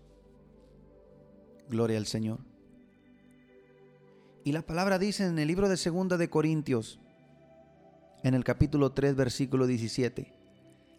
Gloria 1.68 1.98
al 1.98 2.07
Señor. 2.07 2.38
Y 4.44 4.52
la 4.52 4.62
palabra 4.62 4.98
dice 4.98 5.26
en 5.26 5.38
el 5.38 5.48
libro 5.48 5.68
de 5.68 5.76
Segunda 5.76 6.16
de 6.16 6.30
Corintios, 6.30 7.00
en 8.22 8.35
el 8.35 8.44
capítulo 8.44 8.92
3, 8.92 9.16
versículo 9.16 9.66
17, 9.66 10.33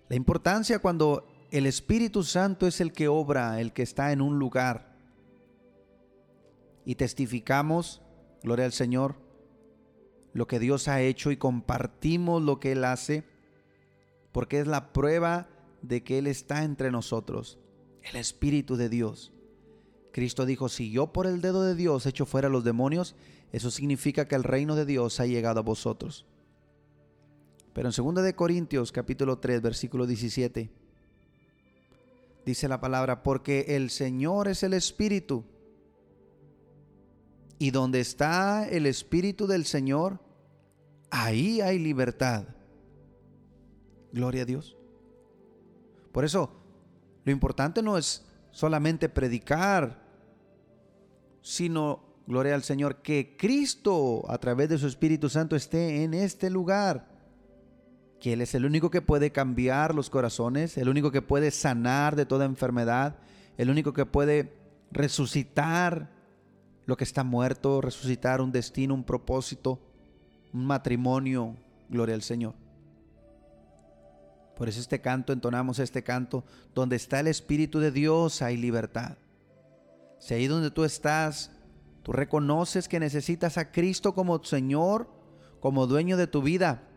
la 0.09 0.15
importancia 0.15 0.79
cuando 0.79 1.27
el 1.51 1.65
Espíritu 1.65 2.23
Santo 2.23 2.67
es 2.67 2.81
el 2.81 2.91
que 2.91 3.07
obra, 3.07 3.59
el 3.61 3.73
que 3.73 3.83
está 3.83 4.11
en 4.11 4.21
un 4.21 4.37
lugar. 4.37 4.94
Y 6.85 6.95
testificamos, 6.95 8.01
gloria 8.43 8.65
al 8.65 8.71
Señor, 8.71 9.15
lo 10.33 10.47
que 10.47 10.59
Dios 10.59 10.87
ha 10.87 11.01
hecho 11.01 11.31
y 11.31 11.37
compartimos 11.37 12.41
lo 12.41 12.59
que 12.59 12.73
Él 12.73 12.85
hace, 12.85 13.23
porque 14.31 14.59
es 14.59 14.67
la 14.67 14.93
prueba 14.93 15.49
de 15.81 16.03
que 16.03 16.19
Él 16.19 16.27
está 16.27 16.63
entre 16.63 16.91
nosotros, 16.91 17.57
el 18.03 18.17
Espíritu 18.17 18.75
de 18.75 18.89
Dios. 18.89 19.31
Cristo 20.11 20.45
dijo, 20.45 20.69
si 20.69 20.91
yo 20.91 21.11
por 21.11 21.27
el 21.27 21.41
dedo 21.41 21.63
de 21.63 21.75
Dios 21.75 22.05
echo 22.05 22.25
fuera 22.25 22.47
a 22.47 22.51
los 22.51 22.63
demonios, 22.63 23.15
eso 23.51 23.71
significa 23.71 24.27
que 24.27 24.35
el 24.35 24.43
reino 24.43 24.75
de 24.75 24.85
Dios 24.85 25.19
ha 25.19 25.25
llegado 25.25 25.59
a 25.59 25.63
vosotros. 25.63 26.25
Pero 27.73 27.89
en 27.89 28.13
2 28.15 28.23
de 28.23 28.35
Corintios 28.35 28.93
capítulo 28.93 29.39
3 29.39 29.61
versículo 29.61 30.07
17 30.07 30.69
dice 32.45 32.67
la 32.67 32.79
palabra, 32.79 33.23
porque 33.23 33.65
el 33.69 33.89
Señor 33.89 34.47
es 34.47 34.63
el 34.63 34.73
Espíritu. 34.73 35.43
Y 37.57 37.71
donde 37.71 37.99
está 37.99 38.67
el 38.67 38.85
Espíritu 38.85 39.47
del 39.47 39.65
Señor, 39.65 40.19
ahí 41.09 41.61
hay 41.61 41.79
libertad. 41.79 42.45
Gloria 44.11 44.43
a 44.43 44.45
Dios. 44.45 44.75
Por 46.11 46.23
eso, 46.23 46.49
lo 47.25 47.31
importante 47.31 47.81
no 47.81 47.97
es 47.97 48.25
solamente 48.51 49.09
predicar, 49.09 50.01
sino, 51.41 52.03
gloria 52.25 52.55
al 52.55 52.63
Señor, 52.63 53.01
que 53.01 53.35
Cristo 53.37 54.23
a 54.29 54.37
través 54.37 54.69
de 54.69 54.77
su 54.77 54.87
Espíritu 54.87 55.29
Santo 55.29 55.55
esté 55.55 56.03
en 56.03 56.13
este 56.13 56.49
lugar. 56.49 57.09
Que 58.19 58.33
Él 58.33 58.41
es 58.41 58.55
el 58.55 58.65
único 58.65 58.89
que 58.89 59.01
puede 59.01 59.31
cambiar 59.31 59.93
los 59.93 60.09
corazones, 60.09 60.77
el 60.77 60.87
único 60.87 61.11
que 61.11 61.21
puede 61.21 61.51
sanar 61.51 62.15
de 62.15 62.25
toda 62.25 62.45
enfermedad, 62.45 63.17
el 63.57 63.69
único 63.69 63.91
que 63.91 64.05
puede 64.05 64.53
resucitar 64.91 66.14
lo 66.85 66.97
que 66.97 67.03
está 67.03 67.23
muerto, 67.23 67.81
resucitar 67.81 68.41
un 68.41 68.51
destino, 68.51 68.93
un 68.93 69.03
propósito 69.03 69.79
un 70.55 70.65
matrimonio, 70.65 71.57
gloria 71.89 72.15
al 72.15 72.21
Señor. 72.21 72.53
Por 74.55 74.69
eso 74.69 74.79
este 74.79 75.01
canto, 75.01 75.33
entonamos 75.33 75.79
este 75.79 76.01
canto, 76.01 76.45
donde 76.73 76.95
está 76.95 77.19
el 77.19 77.27
Espíritu 77.27 77.79
de 77.79 77.91
Dios 77.91 78.41
hay 78.41 78.55
libertad. 78.55 79.17
Si 80.17 80.33
ahí 80.33 80.47
donde 80.47 80.71
tú 80.71 80.85
estás, 80.85 81.51
tú 82.03 82.13
reconoces 82.13 82.87
que 82.87 83.01
necesitas 83.01 83.57
a 83.57 83.69
Cristo 83.69 84.15
como 84.15 84.41
Señor, 84.45 85.09
como 85.59 85.87
dueño 85.87 86.15
de 86.15 86.27
tu 86.27 86.41
vida, 86.41 86.87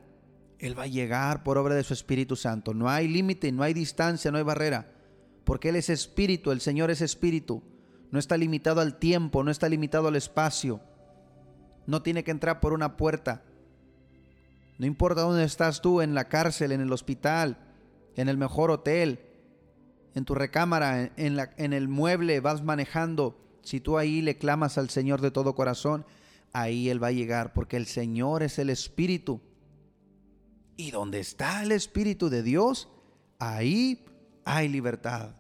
Él 0.61 0.79
va 0.79 0.85
a 0.85 0.87
llegar 0.87 1.43
por 1.43 1.59
obra 1.59 1.75
de 1.75 1.83
su 1.83 1.95
Espíritu 1.95 2.37
Santo. 2.37 2.75
No 2.75 2.89
hay 2.89 3.09
límite, 3.09 3.51
no 3.51 3.65
hay 3.65 3.75
distancia, 3.75 4.31
no 4.31 4.39
hay 4.39 4.45
barrera, 4.45 4.93
porque 5.43 5.71
Él 5.71 5.77
es 5.77 5.91
Espíritu, 5.91 6.53
el 6.53 6.61
Señor 6.61 6.93
es 6.93 7.01
Espíritu. 7.01 7.61
No 8.11 8.19
está 8.19 8.37
limitado 8.37 8.81
al 8.81 8.99
tiempo, 8.99 9.43
no 9.43 9.51
está 9.51 9.69
limitado 9.69 10.09
al 10.09 10.17
espacio. 10.17 10.81
No 11.87 12.03
tiene 12.03 12.25
que 12.25 12.31
entrar 12.31 12.61
por 12.61 12.73
una 12.73 12.97
puerta. 12.97 13.43
No 14.79 14.87
importa 14.87 15.23
dónde 15.23 15.45
estás 15.45 15.83
tú, 15.83 16.01
en 16.01 16.15
la 16.15 16.29
cárcel, 16.29 16.73
en 16.73 16.81
el 16.81 16.93
hospital, 16.93 17.59
en 18.15 18.29
el 18.29 18.37
mejor 18.37 18.71
hotel, 18.71 19.21
en 20.15 20.25
tu 20.25 20.35
recámara, 20.35 21.13
en, 21.17 21.73
el 21.73 21.89
mueble, 21.89 22.41
vas 22.41 22.63
manejando. 22.63 23.41
Si 23.63 23.81
tú 23.81 23.99
ahí 23.99 24.23
le 24.23 24.39
clamas 24.39 24.79
al 24.79 24.89
Señor 24.89 25.21
de 25.21 25.31
todo 25.31 25.55
corazón, 25.55 26.07
ahí 26.53 26.89
Él 26.89 27.03
va 27.03 27.09
a 27.09 27.13
llegar, 27.13 27.53
porque 27.53 27.77
el 27.77 27.87
Señor 27.87 28.43
es 28.43 28.59
el 28.59 28.71
Espíritu. 28.71 29.41
Y 30.77 30.93
donde 30.93 31.21
está 31.21 31.63
el 31.63 31.73
Espíritu 31.73 32.31
de 32.31 32.43
Dios, 32.43 32.89
ahí 33.39 34.05
hay 34.45 34.69
libertad. 34.69 35.38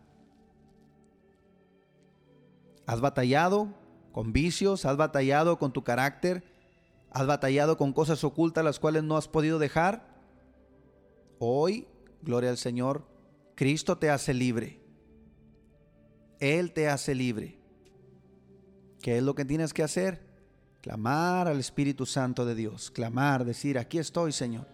¿Has 2.88 3.02
batallado 3.02 3.74
con 4.12 4.32
vicios? 4.32 4.86
¿Has 4.86 4.96
batallado 4.96 5.58
con 5.58 5.74
tu 5.74 5.84
carácter? 5.84 6.42
¿Has 7.10 7.26
batallado 7.26 7.76
con 7.76 7.92
cosas 7.92 8.24
ocultas 8.24 8.64
las 8.64 8.78
cuales 8.78 9.02
no 9.02 9.18
has 9.18 9.28
podido 9.28 9.58
dejar? 9.58 10.08
Hoy, 11.38 11.86
gloria 12.22 12.48
al 12.48 12.56
Señor, 12.56 13.06
Cristo 13.56 13.98
te 13.98 14.08
hace 14.08 14.32
libre. 14.32 14.80
Él 16.40 16.72
te 16.72 16.88
hace 16.88 17.14
libre. 17.14 17.58
¿Qué 19.02 19.18
es 19.18 19.22
lo 19.22 19.34
que 19.34 19.44
tienes 19.44 19.74
que 19.74 19.82
hacer? 19.82 20.26
Clamar 20.80 21.46
al 21.46 21.60
Espíritu 21.60 22.06
Santo 22.06 22.46
de 22.46 22.54
Dios. 22.54 22.90
Clamar, 22.90 23.44
decir, 23.44 23.76
aquí 23.76 23.98
estoy, 23.98 24.32
Señor. 24.32 24.66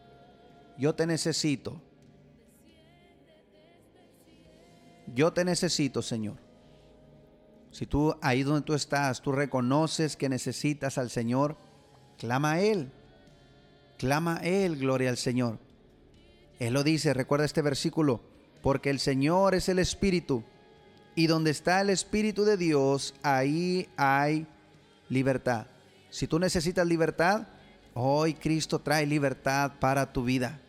Yo 0.78 0.94
te 0.94 1.04
necesito. 1.04 1.82
Yo 5.12 5.32
te 5.32 5.44
necesito, 5.44 6.00
Señor. 6.00 6.43
Si 7.74 7.86
tú 7.86 8.14
ahí 8.22 8.44
donde 8.44 8.64
tú 8.64 8.74
estás, 8.74 9.20
tú 9.20 9.32
reconoces 9.32 10.16
que 10.16 10.28
necesitas 10.28 10.96
al 10.96 11.10
Señor, 11.10 11.56
clama 12.18 12.52
a 12.52 12.60
Él. 12.60 12.92
Clama 13.98 14.36
a 14.36 14.44
Él, 14.44 14.76
gloria 14.76 15.10
al 15.10 15.16
Señor. 15.16 15.58
Él 16.60 16.72
lo 16.72 16.84
dice, 16.84 17.12
recuerda 17.12 17.44
este 17.44 17.62
versículo, 17.62 18.20
porque 18.62 18.90
el 18.90 19.00
Señor 19.00 19.56
es 19.56 19.68
el 19.68 19.80
Espíritu, 19.80 20.44
y 21.16 21.26
donde 21.26 21.50
está 21.50 21.80
el 21.80 21.90
Espíritu 21.90 22.44
de 22.44 22.56
Dios, 22.56 23.12
ahí 23.24 23.88
hay 23.96 24.46
libertad. 25.08 25.66
Si 26.10 26.28
tú 26.28 26.38
necesitas 26.38 26.86
libertad, 26.86 27.48
hoy 27.94 28.34
Cristo 28.34 28.78
trae 28.78 29.04
libertad 29.04 29.72
para 29.80 30.12
tu 30.12 30.22
vida. 30.22 30.60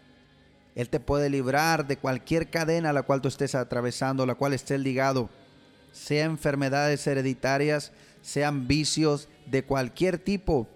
Él 0.73 0.89
te 0.89 0.99
puede 0.99 1.29
librar 1.29 1.85
de 1.85 1.97
cualquier 1.97 2.49
cadena 2.49 2.89
a 2.89 2.93
la 2.93 3.03
cual 3.03 3.21
tú 3.21 3.27
estés 3.27 3.53
atravesando, 3.53 4.25
la 4.25 4.33
cual 4.33 4.53
estés 4.53 4.79
ligado, 4.79 5.29
sea 5.95 6.25
enfermedades 6.25 7.07
hereditarias, 7.07 7.91
sean 8.21 8.67
vicios 8.67 9.29
de 9.45 9.63
cualquier 9.63 10.17
tipo. 10.19 10.67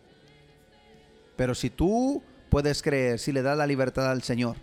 Pero 1.35 1.53
si 1.55 1.69
tú 1.69 2.23
puedes 2.49 2.81
creer, 2.81 3.19
si 3.19 3.31
le 3.31 3.41
das 3.41 3.57
la 3.57 3.67
libertad 3.67 4.09
al 4.09 4.23
Señor, 4.23 4.55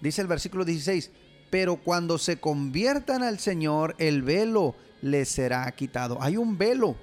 Dice 0.00 0.20
el 0.20 0.26
versículo 0.26 0.66
16, 0.66 1.10
pero 1.48 1.76
cuando 1.76 2.18
se 2.18 2.36
conviertan 2.38 3.22
al 3.22 3.38
Señor, 3.38 3.94
el 3.98 4.20
velo 4.20 4.74
les 5.00 5.30
será 5.30 5.70
quitado. 5.72 6.18
Hay 6.20 6.36
un 6.36 6.58
velo. 6.58 6.94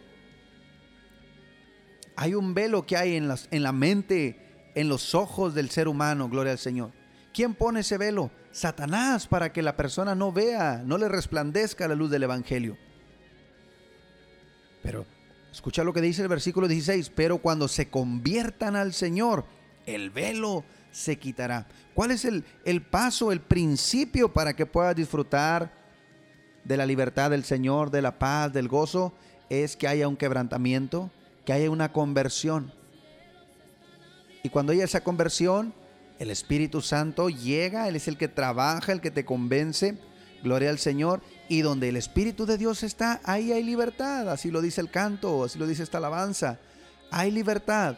Hay 2.15 2.36
un 2.36 2.53
velo 2.53 2.86
que 2.86 2.97
hay 2.97 3.15
en, 3.15 3.27
las- 3.27 3.47
en 3.49 3.63
la 3.63 3.71
mente, 3.71 4.69
en 4.75 4.88
los 4.88 5.15
ojos 5.15 5.55
del 5.55 5.71
ser 5.71 5.88
humano, 5.88 6.29
gloria 6.29 6.51
al 6.51 6.60
Señor. 6.60 6.91
¿Quién 7.34 7.55
pone 7.55 7.79
ese 7.79 7.97
velo? 7.97 8.29
Satanás, 8.52 9.28
para 9.28 9.54
que 9.54 9.62
la 9.62 9.78
persona 9.78 10.16
no 10.16 10.32
vea, 10.32 10.82
no 10.86 10.98
le 10.98 11.08
resplandezca 11.08 11.88
la 11.88 11.96
luz 11.96 12.12
del 12.12 12.24
Evangelio. 12.24 12.78
Pero 14.84 15.06
escucha 15.52 15.84
lo 15.84 15.94
que 15.94 16.02
dice 16.02 16.22
el 16.22 16.28
versículo 16.28 16.68
16, 16.68 17.12
pero 17.16 17.38
cuando 17.38 17.68
se 17.68 17.90
conviertan 17.90 18.76
al 18.76 18.94
Señor, 18.94 19.46
el 19.86 20.10
velo 20.10 20.64
se 20.92 21.18
quitará. 21.18 21.68
¿Cuál 21.94 22.12
es 22.12 22.26
el, 22.26 22.44
el 22.66 22.82
paso, 22.82 23.32
el 23.32 23.42
principio 23.42 24.34
para 24.34 24.56
que 24.56 24.66
puedas 24.66 24.96
disfrutar 24.96 25.72
de 26.64 26.78
la 26.78 26.86
libertad 26.86 27.32
del 27.32 27.44
Señor, 27.44 27.92
de 27.92 28.02
la 28.02 28.20
paz, 28.20 28.52
del 28.52 28.68
gozo? 28.68 29.14
Es 29.50 29.76
que 29.76 29.88
haya 29.88 30.08
un 30.08 30.18
quebrantamiento, 30.18 31.12
que 31.46 31.54
haya 31.54 31.70
una 31.70 31.92
conversión. 31.94 32.74
Y 34.44 34.50
cuando 34.50 34.74
haya 34.74 34.84
esa 34.84 35.04
conversión, 35.04 35.74
el 36.21 36.29
Espíritu 36.29 36.81
Santo 36.81 37.29
llega, 37.29 37.88
Él 37.88 37.95
es 37.95 38.07
el 38.07 38.15
que 38.15 38.27
trabaja, 38.27 38.91
el 38.91 39.01
que 39.01 39.10
te 39.10 39.25
convence. 39.25 39.97
Gloria 40.43 40.69
al 40.69 40.77
Señor. 40.77 41.19
Y 41.49 41.62
donde 41.62 41.89
el 41.89 41.95
Espíritu 41.95 42.45
de 42.45 42.60
Dios 42.60 42.84
está, 42.84 43.19
ahí 43.23 43.51
hay 43.51 43.63
libertad. 43.63 44.29
Así 44.29 44.51
lo 44.51 44.62
dice 44.62 44.81
el 44.81 44.91
canto, 44.91 45.43
así 45.43 45.57
lo 45.57 45.65
dice 45.65 45.81
esta 45.81 45.97
alabanza. 45.97 46.60
Hay 47.10 47.31
libertad. 47.31 47.95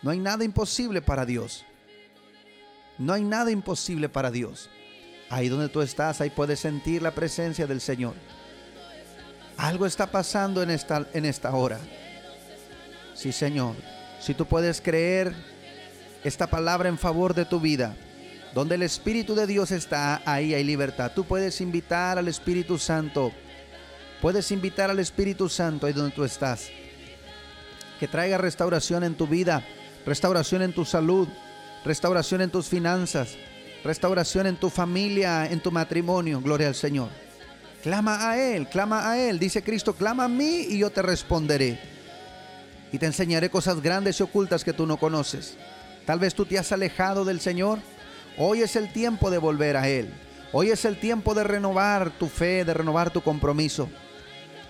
No 0.00 0.12
hay 0.12 0.20
nada 0.20 0.44
imposible 0.44 1.02
para 1.02 1.26
Dios. 1.26 1.64
No 2.98 3.14
hay 3.14 3.24
nada 3.24 3.50
imposible 3.50 4.08
para 4.08 4.30
Dios. 4.30 4.70
Ahí 5.28 5.48
donde 5.48 5.68
tú 5.68 5.82
estás, 5.82 6.20
ahí 6.20 6.30
puedes 6.30 6.60
sentir 6.60 7.02
la 7.02 7.10
presencia 7.10 7.66
del 7.66 7.80
Señor. 7.80 8.14
Algo 9.56 9.86
está 9.86 10.06
pasando 10.06 10.62
en 10.62 10.70
esta, 10.70 11.04
en 11.12 11.24
esta 11.24 11.52
hora. 11.52 11.80
Sí, 13.14 13.32
Señor. 13.32 13.74
Si 14.20 14.34
tú 14.34 14.46
puedes 14.46 14.80
creer 14.80 15.34
esta 16.24 16.46
palabra 16.46 16.88
en 16.88 16.98
favor 16.98 17.34
de 17.34 17.44
tu 17.44 17.60
vida, 17.60 17.94
donde 18.54 18.74
el 18.74 18.82
Espíritu 18.82 19.34
de 19.34 19.46
Dios 19.46 19.70
está, 19.70 20.22
ahí 20.24 20.54
hay 20.54 20.64
libertad. 20.64 21.12
Tú 21.14 21.24
puedes 21.24 21.60
invitar 21.60 22.18
al 22.18 22.28
Espíritu 22.28 22.78
Santo. 22.78 23.32
Puedes 24.20 24.50
invitar 24.50 24.90
al 24.90 24.98
Espíritu 24.98 25.48
Santo 25.48 25.86
ahí 25.86 25.92
donde 25.92 26.14
tú 26.14 26.24
estás. 26.24 26.68
Que 28.00 28.08
traiga 28.08 28.38
restauración 28.38 29.04
en 29.04 29.14
tu 29.14 29.26
vida, 29.26 29.62
restauración 30.04 30.62
en 30.62 30.72
tu 30.72 30.84
salud, 30.84 31.28
restauración 31.84 32.40
en 32.40 32.50
tus 32.50 32.66
finanzas, 32.66 33.36
restauración 33.84 34.46
en 34.46 34.56
tu 34.56 34.70
familia, 34.70 35.46
en 35.46 35.60
tu 35.60 35.70
matrimonio. 35.70 36.40
Gloria 36.40 36.68
al 36.68 36.74
Señor. 36.74 37.08
Clama 37.82 38.30
a 38.30 38.36
Él, 38.36 38.68
clama 38.68 39.08
a 39.10 39.18
Él. 39.18 39.38
Dice 39.38 39.62
Cristo, 39.62 39.94
clama 39.94 40.24
a 40.24 40.28
mí 40.28 40.66
y 40.70 40.78
yo 40.78 40.90
te 40.90 41.02
responderé. 41.02 41.78
Y 42.90 42.98
te 42.98 43.06
enseñaré 43.06 43.50
cosas 43.50 43.80
grandes 43.80 44.18
y 44.18 44.22
ocultas 44.22 44.64
que 44.64 44.72
tú 44.72 44.86
no 44.86 44.96
conoces. 44.96 45.56
Tal 46.06 46.20
vez 46.20 46.34
tú 46.34 46.46
te 46.46 46.58
has 46.58 46.70
alejado 46.70 47.24
del 47.24 47.40
Señor. 47.40 47.80
Hoy 48.38 48.62
es 48.62 48.76
el 48.76 48.92
tiempo 48.92 49.28
de 49.30 49.38
volver 49.38 49.76
a 49.76 49.88
Él. 49.88 50.08
Hoy 50.52 50.70
es 50.70 50.84
el 50.84 50.98
tiempo 50.98 51.34
de 51.34 51.42
renovar 51.42 52.10
tu 52.10 52.28
fe, 52.28 52.64
de 52.64 52.72
renovar 52.72 53.10
tu 53.10 53.20
compromiso. 53.20 53.88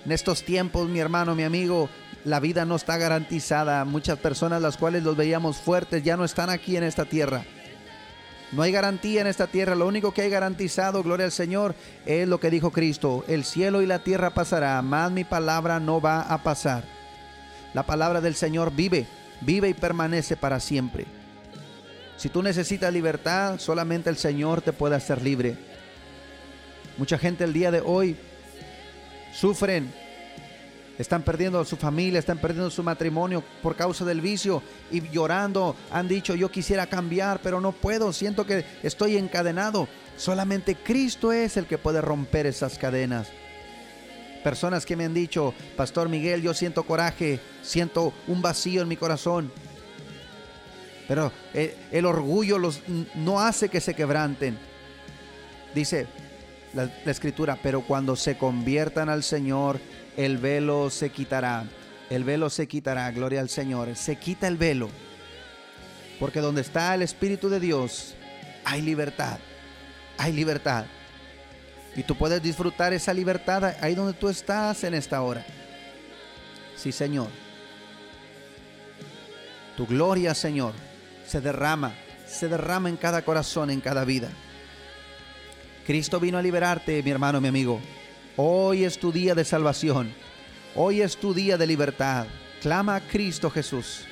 En 0.06 0.12
estos 0.12 0.44
tiempos, 0.44 0.88
mi 0.88 0.98
hermano, 0.98 1.34
mi 1.34 1.42
amigo, 1.42 1.90
la 2.24 2.40
vida 2.40 2.64
no 2.64 2.76
está 2.76 2.96
garantizada. 2.96 3.84
Muchas 3.84 4.18
personas 4.18 4.62
las 4.62 4.78
cuales 4.78 5.02
los 5.02 5.14
veíamos 5.14 5.58
fuertes 5.58 6.02
ya 6.02 6.16
no 6.16 6.24
están 6.24 6.48
aquí 6.48 6.76
en 6.78 6.84
esta 6.84 7.04
tierra. 7.04 7.44
No 8.52 8.62
hay 8.62 8.72
garantía 8.72 9.20
en 9.20 9.26
esta 9.26 9.46
tierra. 9.46 9.74
Lo 9.74 9.86
único 9.86 10.14
que 10.14 10.22
hay 10.22 10.30
garantizado, 10.30 11.02
gloria 11.02 11.26
al 11.26 11.32
Señor, 11.32 11.74
es 12.06 12.26
lo 12.26 12.40
que 12.40 12.48
dijo 12.48 12.70
Cristo. 12.70 13.24
El 13.28 13.44
cielo 13.44 13.82
y 13.82 13.86
la 13.86 13.98
tierra 13.98 14.30
pasará, 14.30 14.80
más 14.80 15.12
mi 15.12 15.24
palabra 15.24 15.80
no 15.80 16.00
va 16.00 16.22
a 16.22 16.42
pasar. 16.42 16.84
La 17.74 17.82
palabra 17.82 18.22
del 18.22 18.36
Señor 18.36 18.72
vive, 18.72 19.06
vive 19.42 19.68
y 19.68 19.74
permanece 19.74 20.36
para 20.36 20.60
siempre. 20.60 21.04
Si 22.16 22.28
tú 22.30 22.42
necesitas 22.42 22.92
libertad, 22.92 23.58
solamente 23.58 24.08
el 24.08 24.16
Señor 24.16 24.62
te 24.62 24.72
puede 24.72 24.96
hacer 24.96 25.22
libre. 25.22 25.56
Mucha 26.96 27.18
gente 27.18 27.44
el 27.44 27.52
día 27.52 27.70
de 27.70 27.82
hoy 27.84 28.16
sufren, 29.34 29.92
están 30.98 31.22
perdiendo 31.22 31.60
a 31.60 31.64
su 31.66 31.76
familia, 31.76 32.18
están 32.18 32.38
perdiendo 32.38 32.70
su 32.70 32.82
matrimonio 32.82 33.44
por 33.62 33.76
causa 33.76 34.04
del 34.06 34.22
vicio 34.22 34.62
y 34.90 35.06
llorando 35.10 35.76
han 35.90 36.08
dicho 36.08 36.34
yo 36.34 36.50
quisiera 36.50 36.86
cambiar, 36.86 37.40
pero 37.42 37.60
no 37.60 37.72
puedo, 37.72 38.14
siento 38.14 38.46
que 38.46 38.64
estoy 38.82 39.18
encadenado. 39.18 39.88
Solamente 40.16 40.74
Cristo 40.74 41.32
es 41.32 41.58
el 41.58 41.66
que 41.66 41.76
puede 41.76 42.00
romper 42.00 42.46
esas 42.46 42.78
cadenas. 42.78 43.28
Personas 44.42 44.86
que 44.86 44.96
me 44.96 45.04
han 45.04 45.12
dicho, 45.12 45.52
Pastor 45.76 46.08
Miguel, 46.08 46.40
yo 46.40 46.54
siento 46.54 46.84
coraje, 46.84 47.40
siento 47.62 48.14
un 48.26 48.40
vacío 48.40 48.80
en 48.80 48.88
mi 48.88 48.96
corazón. 48.96 49.52
Pero 51.08 51.32
eh, 51.54 51.76
el 51.92 52.04
orgullo 52.04 52.58
los, 52.58 52.82
no 53.14 53.40
hace 53.40 53.68
que 53.68 53.80
se 53.80 53.94
quebranten. 53.94 54.58
Dice 55.74 56.06
la, 56.74 56.90
la 57.04 57.10
escritura, 57.10 57.58
pero 57.62 57.82
cuando 57.82 58.16
se 58.16 58.36
conviertan 58.36 59.08
al 59.08 59.22
Señor, 59.22 59.80
el 60.16 60.38
velo 60.38 60.90
se 60.90 61.10
quitará. 61.10 61.64
El 62.10 62.24
velo 62.24 62.50
se 62.50 62.66
quitará, 62.66 63.10
gloria 63.10 63.40
al 63.40 63.48
Señor. 63.48 63.94
Se 63.96 64.16
quita 64.16 64.48
el 64.48 64.56
velo. 64.56 64.88
Porque 66.18 66.40
donde 66.40 66.62
está 66.62 66.94
el 66.94 67.02
Espíritu 67.02 67.48
de 67.48 67.60
Dios, 67.60 68.14
hay 68.64 68.82
libertad. 68.82 69.38
Hay 70.18 70.32
libertad. 70.32 70.86
Y 71.94 72.02
tú 72.02 72.14
puedes 72.14 72.42
disfrutar 72.42 72.92
esa 72.92 73.14
libertad 73.14 73.76
ahí 73.80 73.94
donde 73.94 74.12
tú 74.12 74.28
estás 74.28 74.84
en 74.84 74.94
esta 74.94 75.22
hora. 75.22 75.44
Sí, 76.76 76.92
Señor. 76.92 77.28
Tu 79.76 79.86
gloria, 79.86 80.34
Señor, 80.34 80.72
se 81.26 81.40
derrama, 81.40 81.94
se 82.26 82.48
derrama 82.48 82.88
en 82.88 82.96
cada 82.96 83.22
corazón, 83.22 83.70
en 83.70 83.80
cada 83.80 84.04
vida. 84.04 84.28
Cristo 85.86 86.18
vino 86.18 86.38
a 86.38 86.42
liberarte, 86.42 87.02
mi 87.02 87.10
hermano, 87.10 87.40
mi 87.40 87.48
amigo. 87.48 87.80
Hoy 88.36 88.84
es 88.84 88.98
tu 88.98 89.12
día 89.12 89.34
de 89.34 89.44
salvación. 89.44 90.12
Hoy 90.74 91.00
es 91.00 91.16
tu 91.16 91.32
día 91.32 91.56
de 91.56 91.66
libertad. 91.66 92.26
Clama 92.60 92.96
a 92.96 93.00
Cristo 93.00 93.50
Jesús. 93.50 94.04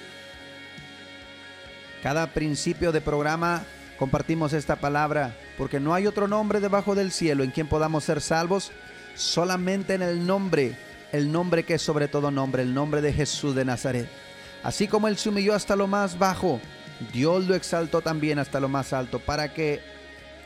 Cada 2.03 2.27
principio 2.33 2.93
de 2.93 3.01
programa 3.01 3.65
compartimos 3.99 4.53
esta 4.53 4.77
palabra 4.77 5.37
porque 5.57 5.81
no 5.81 5.95
hay 5.95 6.07
otro 6.07 6.29
nombre 6.29 6.61
debajo 6.61 6.95
del 6.95 7.13
cielo 7.13 7.45
en 7.45 7.51
quien 7.51 7.67
podamos 7.67 8.05
ser 8.05 8.21
salvos, 8.21 8.73
solamente 9.15 9.95
en 9.95 10.03
el 10.03 10.27
nombre, 10.27 10.77
el 11.13 11.31
nombre 11.33 11.65
que 11.65 11.75
es 11.75 11.83
sobre 11.83 12.09
todo 12.09 12.31
nombre, 12.31 12.63
el 12.63 12.75
nombre 12.75 13.01
de 13.01 13.13
Jesús 13.13 13.55
de 13.55 13.65
Nazaret. 13.65 14.09
Así 14.63 14.89
como 14.89 15.09
Él 15.09 15.17
se 15.17 15.29
humilló 15.29 15.55
hasta 15.55 15.77
lo 15.77 15.87
más 15.87 16.19
bajo, 16.19 16.61
Dios 17.13 17.47
lo 17.47 17.55
exaltó 17.55 18.01
también 18.01 18.39
hasta 18.39 18.61
lo 18.61 18.69
más 18.69 18.93
alto 18.93 19.19
para 19.19 19.53
que 19.53 19.81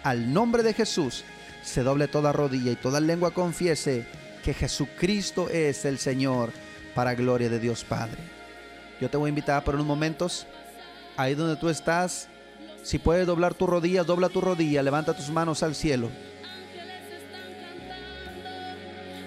al 0.02 0.32
nombre 0.32 0.62
de 0.62 0.74
Jesús 0.74 1.24
se 1.62 1.82
doble 1.82 2.08
toda 2.08 2.32
rodilla 2.32 2.72
y 2.72 2.76
toda 2.76 3.00
lengua 3.00 3.32
confiese 3.32 4.06
que 4.42 4.54
Jesucristo 4.54 5.50
es 5.50 5.84
el 5.84 5.98
Señor 5.98 6.52
para 6.94 7.14
gloria 7.14 7.48
de 7.48 7.58
Dios 7.58 7.84
Padre. 7.84 8.18
Yo 9.00 9.10
te 9.10 9.16
voy 9.16 9.28
a 9.28 9.30
invitar 9.30 9.62
por 9.64 9.74
unos 9.74 9.86
momentos, 9.86 10.46
ahí 11.16 11.34
donde 11.34 11.56
tú 11.56 11.68
estás, 11.68 12.28
si 12.82 12.98
puedes 12.98 13.26
doblar 13.26 13.54
tu 13.54 13.66
rodilla, 13.66 14.02
dobla 14.02 14.28
tu 14.28 14.40
rodilla, 14.40 14.82
levanta 14.82 15.14
tus 15.14 15.30
manos 15.30 15.62
al 15.62 15.74
cielo. 15.74 16.08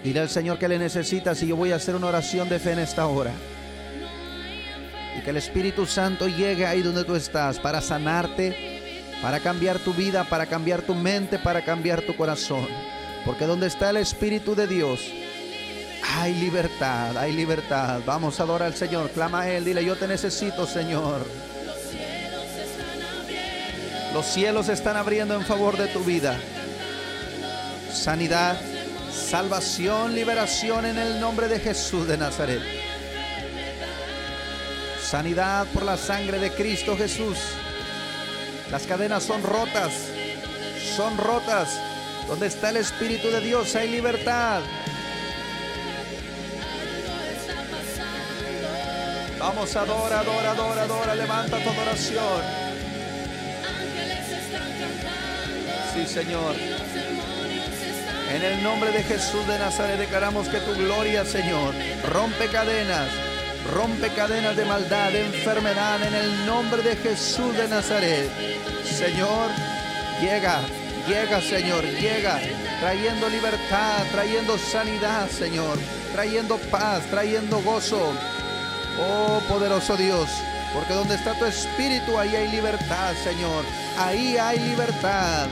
Dile 0.03 0.19
al 0.19 0.29
Señor 0.29 0.57
que 0.57 0.67
le 0.67 0.79
necesitas 0.79 1.41
y 1.43 1.47
yo 1.47 1.55
voy 1.55 1.71
a 1.71 1.75
hacer 1.75 1.95
una 1.95 2.07
oración 2.07 2.49
de 2.49 2.57
fe 2.57 2.71
en 2.71 2.79
esta 2.79 3.05
hora. 3.05 3.31
Que 5.23 5.29
el 5.29 5.38
Espíritu 5.38 5.86
Santo 5.86 6.27
llegue 6.27 6.65
ahí 6.65 6.81
donde 6.81 7.03
tú 7.03 7.15
estás 7.15 7.60
para 7.60 7.81
sanarte, 7.81 8.81
para 9.21 9.39
cambiar 9.39 9.77
tu 9.79 9.93
vida, 9.93 10.23
para 10.23 10.47
cambiar 10.47 10.81
tu 10.81 10.95
mente, 10.95 11.38
para 11.38 11.63
cambiar 11.63 12.01
tu 12.01 12.15
corazón. 12.15 12.67
Porque 13.25 13.45
donde 13.45 13.67
está 13.67 13.91
el 13.91 13.97
Espíritu 13.97 14.55
de 14.55 14.65
Dios, 14.65 14.99
hay 16.17 16.34
libertad, 16.34 17.17
hay 17.17 17.34
libertad. 17.34 18.01
Vamos 18.05 18.39
a 18.39 18.43
adorar 18.43 18.67
al 18.67 18.75
Señor. 18.75 19.12
Clama 19.12 19.41
a 19.41 19.49
Él, 19.49 19.63
dile, 19.63 19.86
yo 19.86 19.95
te 19.95 20.07
necesito, 20.07 20.65
Señor. 20.65 21.25
Los 24.13 24.25
cielos 24.25 24.65
se 24.65 24.73
están 24.73 24.97
abriendo 24.97 25.36
en 25.36 25.45
favor 25.45 25.77
de 25.77 25.88
tu 25.88 26.03
vida. 26.03 26.38
Sanidad, 27.93 28.60
salvación, 29.13 30.15
liberación 30.15 30.86
en 30.86 30.97
el 30.97 31.19
nombre 31.19 31.47
de 31.47 31.60
Jesús 31.60 32.07
de 32.07 32.17
Nazaret. 32.17 32.80
Sanidad 35.12 35.67
por 35.74 35.84
la 35.84 35.97
sangre 35.97 36.39
de 36.39 36.52
Cristo 36.52 36.95
Jesús. 36.95 37.38
Las 38.71 38.84
cadenas 38.84 39.24
son 39.24 39.43
rotas, 39.43 39.91
son 40.95 41.17
rotas. 41.17 41.78
Donde 42.30 42.47
está 42.47 42.69
el 42.69 42.78
Espíritu 42.78 43.30
de 43.30 43.41
Dios 43.41 43.76
hay 43.76 43.89
libertad. 43.89 44.62
Vamos, 49.38 49.76
adora, 49.76 50.21
adora, 50.21 50.52
adora, 50.52 50.84
adora. 50.84 51.15
Levanta 51.15 51.62
tu 51.62 51.69
adoración. 51.71 52.41
Sí, 55.93 56.06
Señor. 56.06 56.56
En 58.34 58.41
el 58.43 58.63
nombre 58.63 58.91
de 58.91 59.04
Jesús 59.04 59.45
de 59.45 59.60
Nazaret 59.60 60.00
declaramos 60.00 60.47
que 60.47 60.60
tu 60.60 60.74
gloria, 60.74 61.26
Señor, 61.26 61.74
rompe 62.13 62.47
cadenas, 62.47 63.10
rompe 63.74 64.10
cadenas 64.10 64.56
de 64.56 64.65
maldad, 64.65 65.12
de 65.12 65.26
enfermedad, 65.26 66.02
en 66.04 66.13
el 66.13 66.45
nombre 66.45 66.82
de 66.82 66.95
Jesús 66.95 67.56
de 67.56 67.67
Nazaret. 67.67 68.30
Señor, 68.84 69.50
llega, 70.21 70.62
llega, 71.08 71.41
Señor, 71.41 71.84
llega, 71.84 72.39
trayendo 72.80 73.30
libertad, 73.30 74.04
trayendo 74.12 74.58
sanidad, 74.58 75.30
Señor, 75.30 75.78
trayendo 76.13 76.58
paz, 76.69 77.04
trayendo 77.10 77.62
gozo. 77.62 78.13
Oh 79.00 79.41
poderoso 79.47 79.95
Dios, 79.95 80.30
porque 80.74 80.93
donde 80.93 81.15
está 81.15 81.34
tu 81.34 81.45
espíritu, 81.45 82.17
ahí 82.17 82.36
hay 82.36 82.50
libertad, 82.50 83.13
Señor. 83.24 83.63
Ahí 83.97 84.38
hay 84.38 84.60
libertad. 84.60 85.47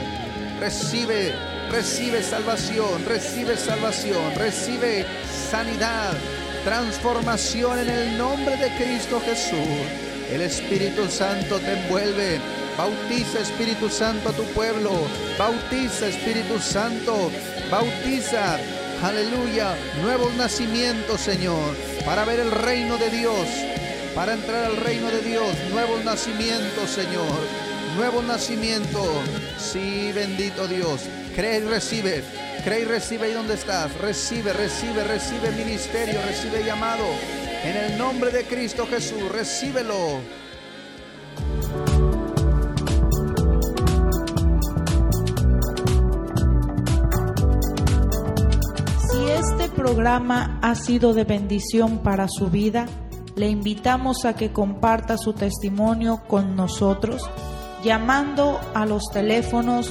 Recibe, 0.58 1.34
recibe 1.70 2.22
salvación, 2.22 3.04
recibe 3.06 3.56
salvación, 3.56 4.34
recibe 4.34 5.06
sanidad, 5.50 6.12
transformación 6.64 7.78
en 7.78 7.88
el 7.88 8.18
nombre 8.18 8.56
de 8.56 8.68
Cristo 8.76 9.20
Jesús. 9.24 9.68
El 10.30 10.42
Espíritu 10.42 11.08
Santo 11.08 11.58
te 11.58 11.72
envuelve. 11.72 12.40
Bautiza 12.76 13.40
Espíritu 13.40 13.88
Santo 13.88 14.28
a 14.28 14.32
tu 14.32 14.44
pueblo. 14.54 14.90
Bautiza 15.38 16.08
Espíritu 16.08 16.58
Santo. 16.58 17.30
Bautiza. 17.70 18.58
Aleluya. 19.02 19.74
Nuevos 20.02 20.34
nacimientos, 20.34 21.20
Señor. 21.20 21.74
Para 22.04 22.24
ver 22.24 22.40
el 22.40 22.50
reino 22.50 22.96
de 22.96 23.10
Dios. 23.10 23.46
Para 24.14 24.34
entrar 24.34 24.64
al 24.64 24.76
reino 24.76 25.10
de 25.10 25.22
Dios. 25.22 25.54
Nuevos 25.72 26.04
nacimientos, 26.04 26.90
Señor. 26.90 27.38
Nuevo 27.96 28.22
nacimiento. 28.22 29.02
Sí, 29.58 30.12
bendito 30.14 30.68
Dios. 30.68 31.02
Cree 31.34 31.58
y 31.58 31.64
recibe. 31.64 32.22
Cree 32.62 32.80
y 32.80 32.84
recibe 32.84 33.26
ahí 33.26 33.32
donde 33.32 33.54
estás. 33.54 33.94
Recibe, 33.98 34.52
recibe, 34.52 35.04
recibe 35.04 35.50
ministerio, 35.52 36.20
recibe 36.26 36.62
llamado. 36.64 37.04
En 37.64 37.76
el 37.76 37.98
nombre 37.98 38.30
de 38.30 38.44
Cristo 38.44 38.86
Jesús, 38.86 39.30
recíbelo. 39.32 40.20
Si 49.10 49.30
este 49.30 49.68
programa 49.74 50.58
ha 50.62 50.74
sido 50.74 51.14
de 51.14 51.24
bendición 51.24 51.98
para 51.98 52.28
su 52.28 52.50
vida, 52.50 52.86
le 53.36 53.48
invitamos 53.48 54.24
a 54.24 54.34
que 54.34 54.52
comparta 54.52 55.16
su 55.16 55.32
testimonio 55.32 56.22
con 56.28 56.56
nosotros 56.56 57.22
llamando 57.82 58.60
a 58.74 58.84
los 58.84 59.04
teléfonos 59.10 59.90